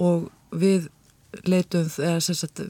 [0.00, 0.88] Og við
[1.44, 2.62] leitum eða sagt,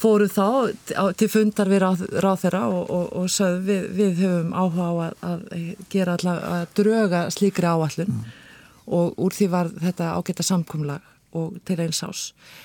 [0.00, 4.54] fóru þá til fundar við ráð, ráð þeirra og, og, og sögðu við, við höfum
[4.56, 8.22] áhuga á að, að gera alltaf að dröga slíkri áallun mm.
[8.98, 12.22] og úr því var þetta ágæta samkumlag og til eins ás.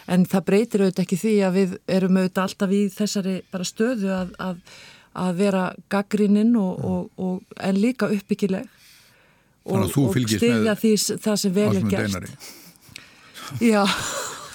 [0.07, 4.11] En það breytir auðvitað ekki því að við erum auðvitað alltaf í þessari bara stöðu
[4.16, 4.76] að, að,
[5.26, 5.63] að vera
[5.93, 8.70] gaggrinninn og, og, og, en líka uppbyggileg
[9.66, 10.93] og styðja því
[11.26, 12.51] það sem vel er gert.
[13.61, 13.82] Já.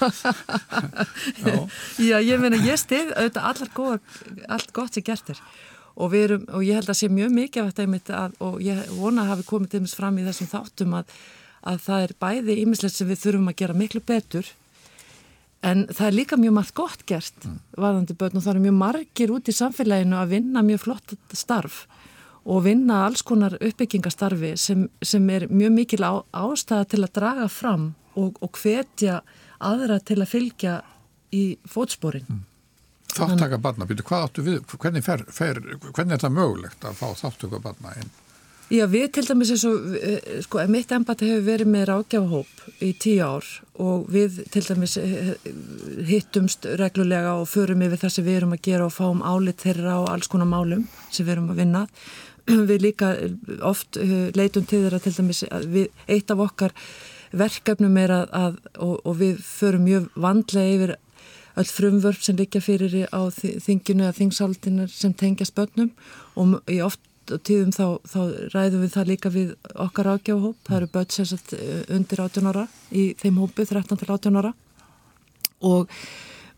[1.44, 1.56] Já.
[2.00, 3.98] Já, ég meina ég stið auðvitað allar góða,
[4.48, 5.42] allt gott sem gert er
[6.00, 9.32] og, erum, og ég held að sé mjög mikið af þetta og ég vona að
[9.34, 11.14] hafi komið til þess fram í þessum þáttum að
[11.66, 14.48] að það er bæði ímislegt sem við þurfum að gera miklu betur
[15.60, 17.56] En það er líka mjög margt gott gert mm.
[17.76, 21.82] varðandi börn og það eru mjög margir út í samfélaginu að vinna mjög flott starf
[22.48, 27.48] og vinna alls konar uppbyggingastarfi sem, sem er mjög mikil á, ástæða til að draga
[27.52, 29.20] fram og, og hvetja
[29.60, 30.78] aðra til að fylgja
[31.36, 32.24] í fótsporin.
[32.24, 32.46] Mm.
[33.10, 37.08] Þáttaka barna, byrju, hvað áttu við, hvernig, fer, fer, hvernig er það mögulegt að fá
[37.20, 38.12] þáttaka barna inn?
[38.70, 42.92] Já, við til dæmis eins og, eh, sko, mitt embati hefur verið með rákjafahóp í
[43.02, 43.48] tíu ár
[43.82, 45.34] og við til dæmis eh,
[46.06, 49.96] hittumst reglulega og förum yfir það sem við erum að gera og fáum álit þeirra
[49.98, 51.82] á alls konar málum sem við erum að vinna.
[52.70, 53.10] Við líka
[53.66, 56.72] oft eh, leitum til þeirra til dæmis, við, eitt af okkar
[57.32, 60.96] verkefnum er að, að og, og við förum mjög vandlega yfir
[61.58, 65.90] öll frumvörp sem likja fyrir á þinginu eða þingsaldinar sem tengja spönnum
[66.38, 68.20] og oft tíðum þá, þá
[68.54, 72.66] ræðum við það líka við okkar ágjáhóp, það eru börn sérsagt eh, undir 18 ára
[72.90, 74.52] í þeim hópu 13 til 18 ára.
[75.60, 75.92] Og,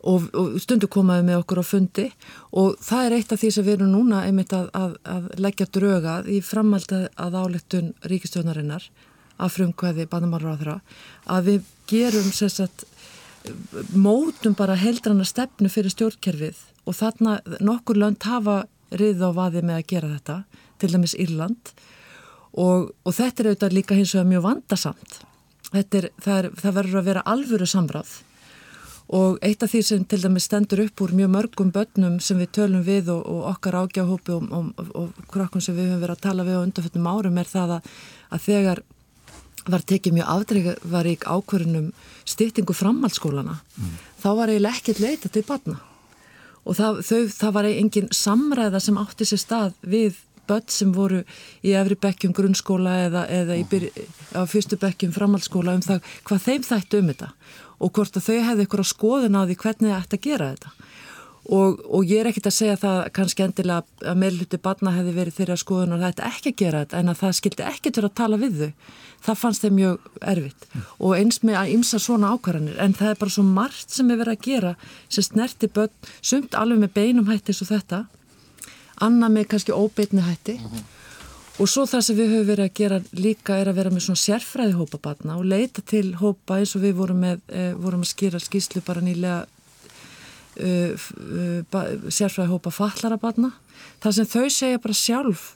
[0.07, 2.09] og, og stundu komaðu með okkur á fundi.
[2.57, 5.69] Og það er eitt af því sem við erum núna einmitt að, að, að leggja
[5.75, 8.89] drögað í framhald að álettun ríkistjónarinnar
[9.43, 10.79] af frumkvæði bandamálar á þeirra
[11.35, 12.85] að við gerum sérsagt
[13.95, 16.59] mótum bara heldrana stefnu fyrir stjórnkerfið.
[16.87, 18.63] Og þarna nokkur lönd hafa
[19.01, 20.39] rið á vaði með að gera þetta,
[20.83, 21.73] til dæmis Írland
[22.53, 25.23] og, og þetta er auðvitað líka hins vegar mjög vandasamt.
[25.73, 28.19] Er, það, er, það verður að vera alvöru samráð
[29.13, 32.53] og eitt af því sem til dæmis stendur upp úr mjög mörgum börnum sem við
[32.59, 36.25] tölum við og, og okkar ágjáhópi og, og, og krakkum sem við höfum verið að
[36.29, 37.91] tala við á undanfjöldum árum er það að,
[38.33, 38.83] að þegar
[39.73, 41.91] var tekið mjög afdregarík ákverðunum
[42.25, 43.97] styrtingu framhaldsskólana mm.
[44.23, 45.79] þá var eiginlega ekkert leita til barna
[46.63, 51.23] og það, þau, það var engin samræða sem átti sér stað við börn sem voru
[51.65, 53.89] í efri bekkjum grunnskóla eða, eða í byr,
[54.51, 57.31] fyrstu bekkjum framhaldsskóla um það hvað þeim þættu um þetta
[57.83, 60.51] og hvort að þau hefði ykkur að skoðuna á því hvernig það ætti að gera
[60.53, 60.91] þetta
[61.51, 65.39] og, og ég er ekkit að segja það kannski endilega að meðluti barna hefði verið
[65.39, 68.11] þeirra skoðun og það ætti ekki að gera þetta en að það skildi ekkit verið
[68.11, 68.71] að tala við þau
[69.23, 70.87] það fannst þeim mjög erfitt mm.
[70.99, 74.21] og eins með að ymsa svona ákvarðanir en það er bara svo margt sem er
[74.23, 74.73] verið að gera
[75.09, 78.03] sem snerti börn, sumt alveg með beinum hætti eins og þetta
[79.03, 80.85] annað með kannski óbeitni hætti mm -hmm.
[81.59, 84.25] og svo það sem við höfum verið að gera líka er að vera með svona
[84.27, 88.13] sérfræði hópa barna og leita til hópa eins og við vorum, með, eh, vorum að
[88.15, 89.47] skýra skýslu bara nýlega
[90.63, 91.09] uh,
[91.75, 93.53] uh, sérfræði hópa fallara barna
[94.03, 95.51] það sem þau segja bara sjálf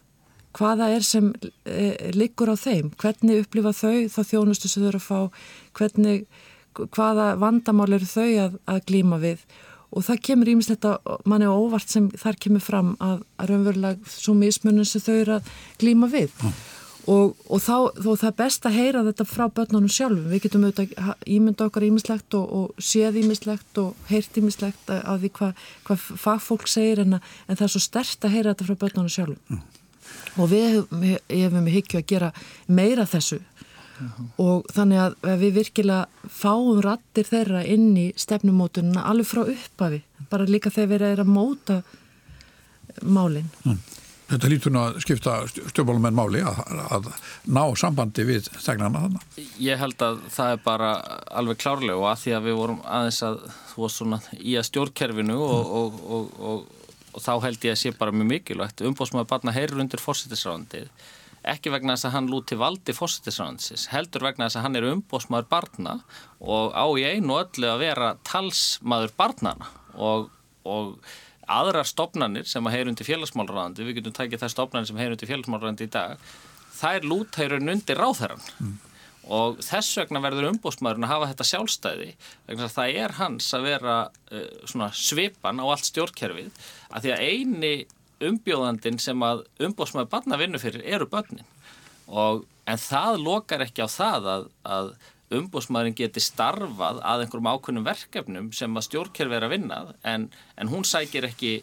[0.57, 1.31] hvaða er sem
[1.69, 5.47] e, liggur á þeim, hvernig upplifa þau þá þjónustu sem þau eru að fá,
[5.77, 6.27] hvernig,
[6.97, 9.45] hvaða vandamál eru þau að, að glíma við?
[9.97, 14.35] Og það kemur ímislegt að manni óvart sem þar kemur fram að, að raunverulega svo
[14.37, 16.33] mismunum sem þau eru að glíma við.
[16.43, 16.57] Mm.
[17.07, 20.67] Og, og þá, þó það er best að heyra þetta frá börnunum sjálfum, við getum
[20.67, 25.99] auðvitað ímynda okkar ímislegt og, og séð ímislegt og heyrt ímislegt af því hvað hva
[26.03, 29.43] fagfólk segir en, að, en það er svo stert að heyra þetta frá börnunum sjálfum.
[29.51, 29.63] Mm.
[30.37, 30.81] Og við
[31.31, 32.33] hefum higgju að gera
[32.67, 33.41] meira þessu.
[33.97, 34.25] Uh -huh.
[34.37, 40.45] og þannig að við virkilega fáum rattir þeirra inn í stefnumótununa alveg frá uppafi bara
[40.45, 41.83] líka þegar við erum að móta
[43.03, 43.79] málinn mm.
[44.27, 46.63] Þetta lítur nú að skipta stjórnbólum en máli að,
[46.97, 47.11] að
[47.47, 49.45] ná sambandi við þegnarna þannig.
[49.63, 50.89] Ég held að það er bara
[51.43, 53.39] alveg klárlega og að því að við vorum aðeins að
[53.71, 55.77] þú var svona í að stjórnkerfinu og, mm.
[55.83, 56.67] og, og, og
[57.17, 60.91] og þá held ég að sé bara mjög mikilvægt umbóðsmaður barna heyrur undir fórsettisráðandið
[61.47, 65.49] ekki vegna þess að hann lúti valdi fórsettisráðandis, heldur vegna þess að hann er umbóðsmaður
[65.53, 65.95] barna
[66.43, 70.29] og á í einu öllu að vera talsmaður barnana og,
[71.47, 75.17] og aðrar stopnarnir sem að heyru undir félagsmálurráðandi, við getum tækið þær stopnarnir sem heyru
[75.17, 76.29] undir félagsmálurráðandi í dag
[76.77, 78.77] þær lút heyrun undir ráðherran mm
[79.27, 82.09] og þess vegna verður umbóstmaðurinn að hafa þetta sjálfstæði
[82.47, 83.97] vegna að það er hans að vera
[84.31, 86.51] uh, svipan á allt stjórnkerfið
[86.91, 87.73] að því að eini
[88.27, 91.45] umbjóðandin sem að umbóstmaður barna vinnu fyrir eru börnin.
[92.07, 94.93] Og, en það lokar ekki á það að, að
[95.35, 100.71] umbóstmaðurinn geti starfað að einhverjum ákunnum verkefnum sem að stjórnkerfið er að vinna en, en
[100.71, 101.59] hún sækir ekki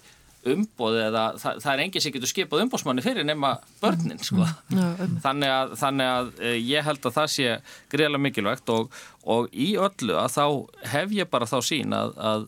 [0.50, 4.44] umboð eða það, það er engið sem getur skipað umbóðsmanni fyrir nema börnin sko.
[4.74, 5.18] Mm.
[5.24, 7.50] þannig, að, þannig að eh, ég held að það sé
[7.94, 10.46] greiðlega mikilvægt og, og í öllu að þá
[10.94, 12.48] hef ég bara þá sín að, að,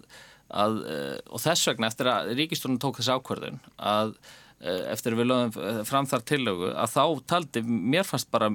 [0.63, 4.15] að eh, og þess vegna eftir að ríkistunum tók þessi ákverðun að
[4.59, 8.51] eh, eftir við lögum fram þar tillögu að þá taldi mér fannst bara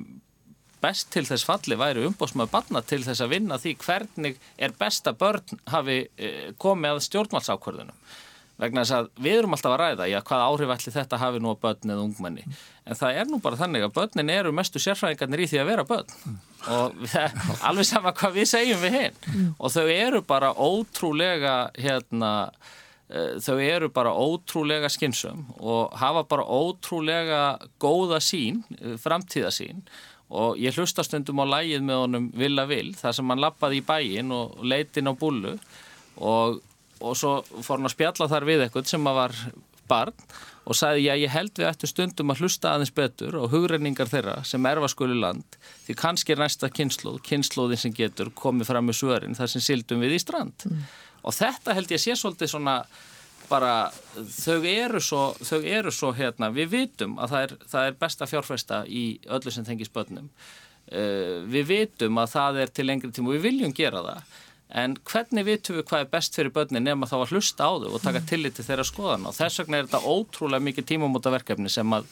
[0.82, 5.12] best til þess falli væri umbóðsmaður barna til þess að vinna því hvernig er besta
[5.12, 6.02] börn hafi
[6.60, 7.96] komið að stjórnvaldsákverðunum
[8.60, 11.54] vegna þess að við erum alltaf að ræða, já, hvað áhrif ætli þetta hafi nú
[11.54, 12.44] á börn eða ungmenni,
[12.84, 15.86] en það er nú bara þannig að börnin eru mestu sérfræðingarnir í því að vera
[15.88, 16.36] börn.
[16.74, 17.16] Og
[17.70, 22.32] alveg sama hvað við segjum við hinn og þau eru bara ótrúlega hérna
[23.08, 27.42] eh, þau eru bara ótrúlega skynsum og hafa bara ótrúlega
[27.80, 29.86] góða sín, eh, framtíðasín
[30.30, 33.86] og ég hlusta stundum á lægið með honum Villa Vill, þar sem hann lappaði í
[33.86, 35.56] bæin og leitin á búlu
[36.20, 36.60] og
[37.00, 39.36] og svo fór hann að spjalla þar við eitthvað sem var
[39.90, 40.24] barn
[40.68, 44.36] og sagði já ég held við ættu stundum að hlusta aðeins betur og hugrenningar þeirra
[44.46, 45.56] sem erfa skuli land
[45.86, 50.04] því kannski er næsta kynnslóð, kynnslóðin sem getur komið fram með svörin þar sem sildum
[50.04, 50.84] við í strand mm.
[51.24, 52.76] og þetta held ég sé svolítið svona
[53.50, 53.74] bara
[54.14, 58.28] þau eru svo, þau eru svo hérna, við vitum að það er, það er besta
[58.30, 60.30] fjárfesta í öllu sem þengis börnum.
[60.90, 64.38] Uh, við vitum að það er til lengri tíma og við viljum gera það.
[64.80, 67.90] En hvernig vitum við hvað er best fyrir börnin nema þá að hlusta á þau
[67.90, 71.72] og taka tillit til þeirra skoðan og þess vegna er þetta ótrúlega mikið tímamóta verkefni
[71.72, 72.06] sem að,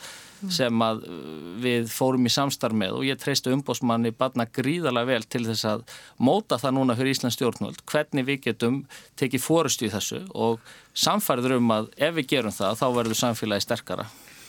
[0.53, 1.17] sem að uh,
[1.63, 5.85] við fórum í samstarf með og ég treystu umbósmanni barna gríðalega vel til þess að
[6.19, 8.81] móta það núna fyrir Íslands stjórnvöld hvernig við getum
[9.19, 10.63] tekið fórustu í þessu og
[10.95, 14.09] samfærður um að ef við gerum það þá verður samfélagi sterkara.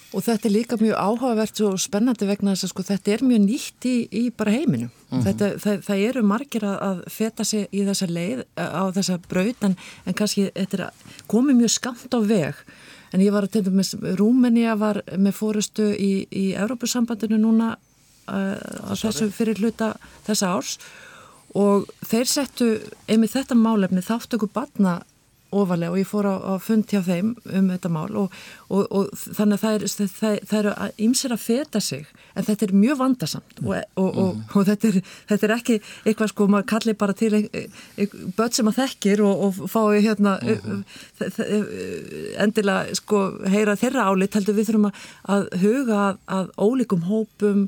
[0.10, 3.42] Og þetta er líka mjög áhugavert og spennandi vegna þess að sko, þetta er mjög
[3.44, 4.88] nýtt í, í bara heiminu.
[4.90, 5.26] Mm -hmm.
[5.28, 9.68] þetta, það, það eru margir að, að feta sig í þessa leið á þessa braut
[9.68, 9.76] en,
[10.06, 10.90] en kannski þetta
[11.30, 12.64] komi mjög skamt á veg.
[13.14, 18.58] En ég var að tegna með Rúmenía var með fórustu í, í Európusambandinu núna uh,
[18.86, 19.96] á þessu fyrir hluta
[20.28, 20.76] þessa árs.
[21.58, 22.68] Og þeir settu
[23.10, 25.00] einmitt þetta málefni þáttöku batna
[25.56, 28.34] ofalega og ég fór á, á fund hjá þeim um þetta mál og,
[28.70, 33.00] og, og þannig að það, er, eru ímser að feta sig en þetta er mjög
[33.00, 34.44] vandarsamt og, mm.
[34.54, 35.00] og þetta, er,
[35.32, 37.34] þetta er ekki eitthvað sko maður kallir bara til
[38.38, 40.84] börn sem að þekkir og fái hérna -hmm.
[42.46, 47.68] endilega sko heyra þeirra álit heldur við þurfum að, að huga að, að ólíkum hópum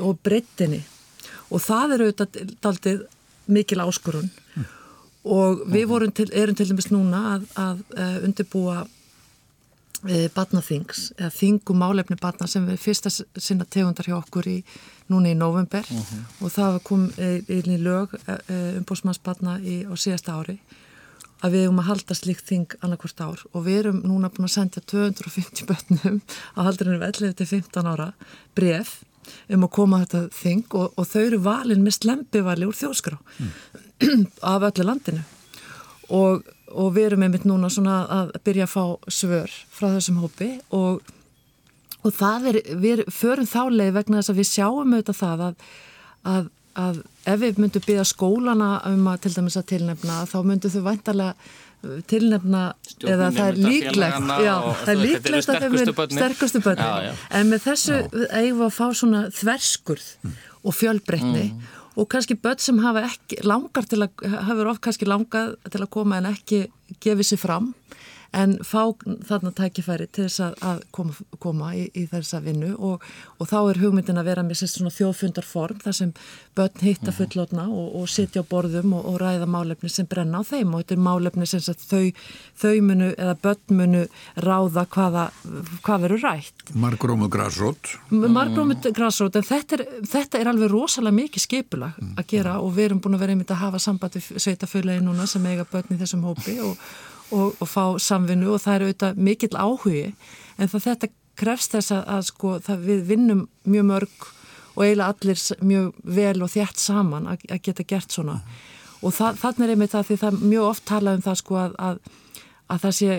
[0.00, 0.82] og breyttinni
[1.48, 3.06] og það eru auðvitað
[3.48, 4.74] mikil áskorun mm
[5.28, 8.78] og við vorum til, erum til dæmis núna að, að, að eh, undirbúa
[10.08, 14.58] e, batnaþings eða þingum álefni batna sem við fyrsta sinna tegundar hjá okkur í
[15.12, 16.04] núni í november uh mhm.
[16.04, 16.44] -huh.
[16.44, 18.38] og það kom einn í lög e,
[18.80, 20.58] umbúsmannsbatna á síðasta ári
[21.38, 24.56] að við erum að halda slikt þing annarkvort ár og við erum núna búin að
[24.56, 26.20] sendja 250 bötnum
[26.58, 28.12] á haldurinu 11-15 ára
[28.54, 29.02] bref
[29.48, 33.52] um að koma þetta þing og, og þau eru valin með slempivali úr þjóskrá mm.
[34.52, 35.24] af öllu landinu
[36.14, 40.50] og, og við erum einmitt núna svona að byrja að fá svör frá þessum hópi
[40.76, 41.02] og,
[42.02, 45.70] og það er, við förum þáleið vegna þess að við sjáum auðvitað það að,
[46.32, 46.50] að,
[46.86, 50.84] að ef við myndum byggja skólana um að til dæmis að tilnefna þá myndum þau
[50.86, 51.56] vantarlega
[52.10, 52.62] tilnefna
[53.06, 57.66] eða það er líklegt já, það er líklegt að þau myndum sterkustu börnum en með
[57.68, 57.98] þessu
[58.34, 60.08] eigum við að fá svona þverskurð
[60.64, 61.68] og fjölbreytni mm.
[62.02, 65.92] og kannski börn sem hafa ekki langar til að, hafur oft kannski langað til að
[65.94, 66.64] koma en ekki
[66.98, 67.70] gefið sér fram
[68.36, 68.82] en fá
[69.24, 73.04] þarna tækifæri til þess að, að koma, koma í, í þessa vinnu og,
[73.40, 76.12] og þá er hugmyndin að vera með svona þjóðfundarform þar sem
[76.58, 77.16] börn hitta mhm.
[77.16, 80.84] fullotna og, og sitja á borðum og, og ræða málefni sem brenna á þeim og
[80.84, 82.04] þetta er málefni sem þau,
[82.60, 84.04] þau munu eða börn munu
[84.44, 85.26] ráða hvaða,
[85.86, 86.72] hvað verður rætt.
[86.76, 87.94] Margrómið græsrót.
[88.12, 92.90] Margrómið græsrót en þetta er, þetta er alveg rosalega mikið skipula að gera og við
[92.90, 96.00] erum búin að vera einmitt að hafa samband við sveitafölagi núna sem eiga börn í
[96.00, 96.76] þessum hópi og
[97.30, 100.04] og, og fá samvinnu og það er auðvitað mikill áhugi.
[100.58, 104.28] En það þetta krefst þess að, að sko við vinnum mjög mörg
[104.74, 108.38] og eiginlega allir mjög vel og þjætt saman að, að geta gert svona.
[108.98, 111.76] Og það, þannig er einmitt það því það mjög oft talað um það sko að,
[111.88, 112.00] að
[112.68, 113.14] að það sé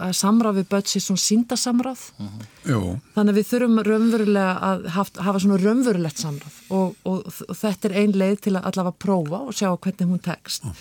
[0.00, 3.00] að samráð við börn sé svona síndasamráð mm -hmm.
[3.14, 7.88] þannig að við þurfum raunverulega að hafa, hafa svona raunverulegt samráð og, og, og þetta
[7.88, 10.64] er ein leið til að allavega prófa og sjá hvernig hún tekst.
[10.64, 10.72] Mm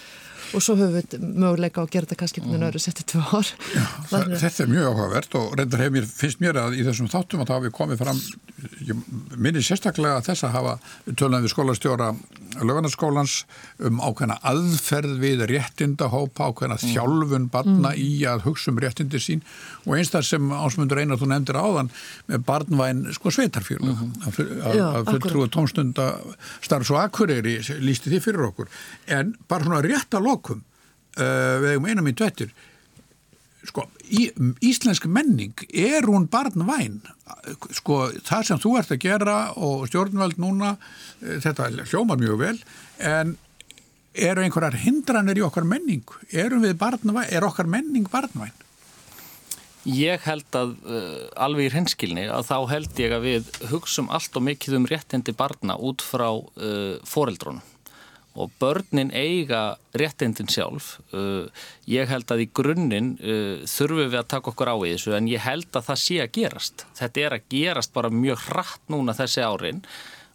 [0.54, 3.52] og svo höfum við möguleika að gera þetta kannski með nöru settið tvö ár.
[3.74, 7.12] Já, það, þetta er mjög áhugavert og reyndar hef mér, finnst mér að í þessum
[7.12, 8.22] þáttum að það hafi komið fram,
[9.38, 10.78] minni sérstaklega þess að hafa
[11.14, 12.12] tölunum við skólastjóra
[12.64, 13.42] lögarnarskólans
[13.86, 16.94] um ákveðna aðferð við réttindahópa, ákveðna mm.
[16.94, 18.02] þjálfun barna mm.
[18.02, 19.44] í að hugsa um réttindi sín
[19.86, 21.92] og einstaklega sem ásmundur einar þú nefndir áðan
[22.32, 24.64] með barnvæn sko sveitarfjölu mm -hmm.
[24.72, 26.08] að, að fulltrúi tómstunda
[26.62, 28.72] starfs og akkurýri lísti því fyrir okkur
[29.08, 32.54] en bara svona rétt að lokum uh, við hefum eina mín tvettir
[33.68, 34.28] sko, í,
[34.66, 37.02] íslensk menning er hún barnvæn?
[37.76, 42.56] Sko, það sem þú ert að gera og stjórnveld núna uh, þetta hljómar mjög vel
[43.04, 43.36] en
[44.18, 46.06] eru einhverjar hindranir í okkar menning?
[46.34, 48.56] Erum við barnvæn, er okkar menning barnvæn?
[49.88, 54.36] Ég held að uh, alveg í hreinskilni að þá held ég að við hugsum allt
[54.36, 57.64] og mikið um réttindi barna út frá uh, foreldrónum
[58.38, 60.98] og börnin eiga réttindin sjálf.
[61.14, 61.50] Uh,
[61.90, 65.32] ég held að í grunninn uh, þurfum við að taka okkur á í þessu en
[65.32, 66.86] ég held að það sé að gerast.
[67.00, 69.82] Þetta er að gerast bara mjög hratt núna þessi árin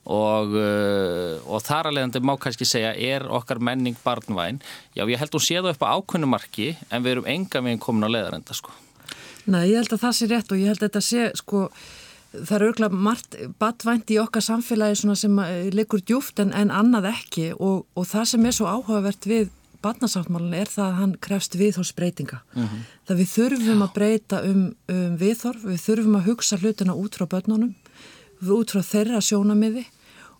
[0.03, 4.63] og, uh, og þar alveg má kannski segja er okkar menning barnvæn.
[4.97, 7.83] Já, ég held að hún sé það upp á ákunnumarki en við erum enga meginn
[7.83, 8.75] komin á leðarenda sko.
[9.47, 11.69] Nei, ég held að það sé rétt og ég held að þetta sé sko
[12.33, 15.41] það er auðvitað margt batvænt í okkar samfélagi sem
[15.73, 19.51] leikur djúft en, en annað ekki og, og það sem er svo áhugavert við
[19.83, 22.39] batnarsáttmálun er það að hann krefst viðhórsbreytinga.
[22.55, 22.85] Mm -hmm.
[23.09, 24.63] Það við þurfum að breyta um,
[24.95, 27.75] um viðhorf, við þurfum að hugsa hlutina út frá börnunum,
[28.47, 29.85] út frá þeirra sjónamiði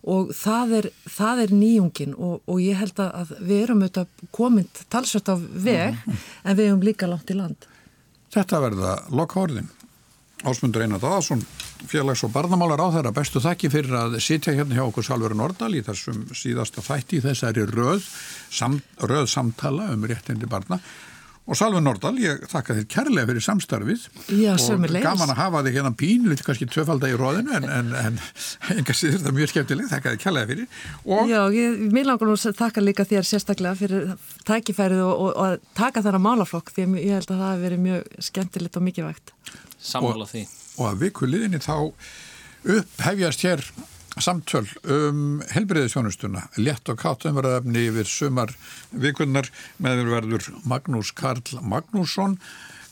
[0.03, 4.81] og það er, það er nýjungin og, og ég held að við erum auðvitað komind
[4.89, 6.17] talsvört á veg mm -hmm.
[6.43, 7.67] en við erum líka langt í land.
[8.33, 9.69] Þetta verða lokka orðin.
[10.43, 11.45] Ásmundur Einar Daðarsson,
[11.89, 15.73] félags- og barnamálar á þeirra bestu þakki fyrir að sitja hérna hjá okkur Salveru Nordal
[15.75, 18.05] í þessum síðasta þætti þessari röð,
[18.51, 20.79] sam, röð samtala um réttindi barna.
[21.43, 24.05] Og Salveru Nordal, ég þakka þér kærlega fyrir samstarfið.
[24.31, 28.19] Já, og gaman að hafa þig hérna pínlut kannski tvöfalda í róðinu en, en, en
[28.77, 30.79] enga síður þetta mjög skemmtileg þakka þér kærlega fyrir.
[31.03, 34.15] Og Já, ég vil langar nú að þakka líka þér sérstaklega fyrir
[34.47, 38.27] tækifærið og, og, og taka þarna málaflokk því ég held að það hef verið mjög
[38.31, 39.35] skemmtilegt og mikilvægt.
[39.83, 40.47] Sammála því.
[40.79, 41.75] Og að vikuliðinni þá
[42.63, 43.65] upphefjast hér
[44.21, 48.53] samtöl um helbriðisjónustuna, létt og kátt umverðafni yfir sumar
[48.91, 49.49] vikunnar
[49.81, 52.37] meðverður Magnús Karl Magnússon,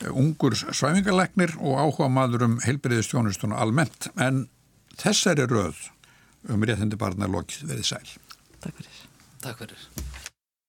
[0.10, 4.10] ungur svæfingarleiknir og áhuga maður um helbriðisjónustuna almennt.
[4.18, 4.48] En
[4.98, 5.86] þessari röð
[6.50, 8.18] um réttindi barna lokið verið sæl.
[8.62, 9.06] Takk fyrir.
[9.46, 10.21] Takk fyrir.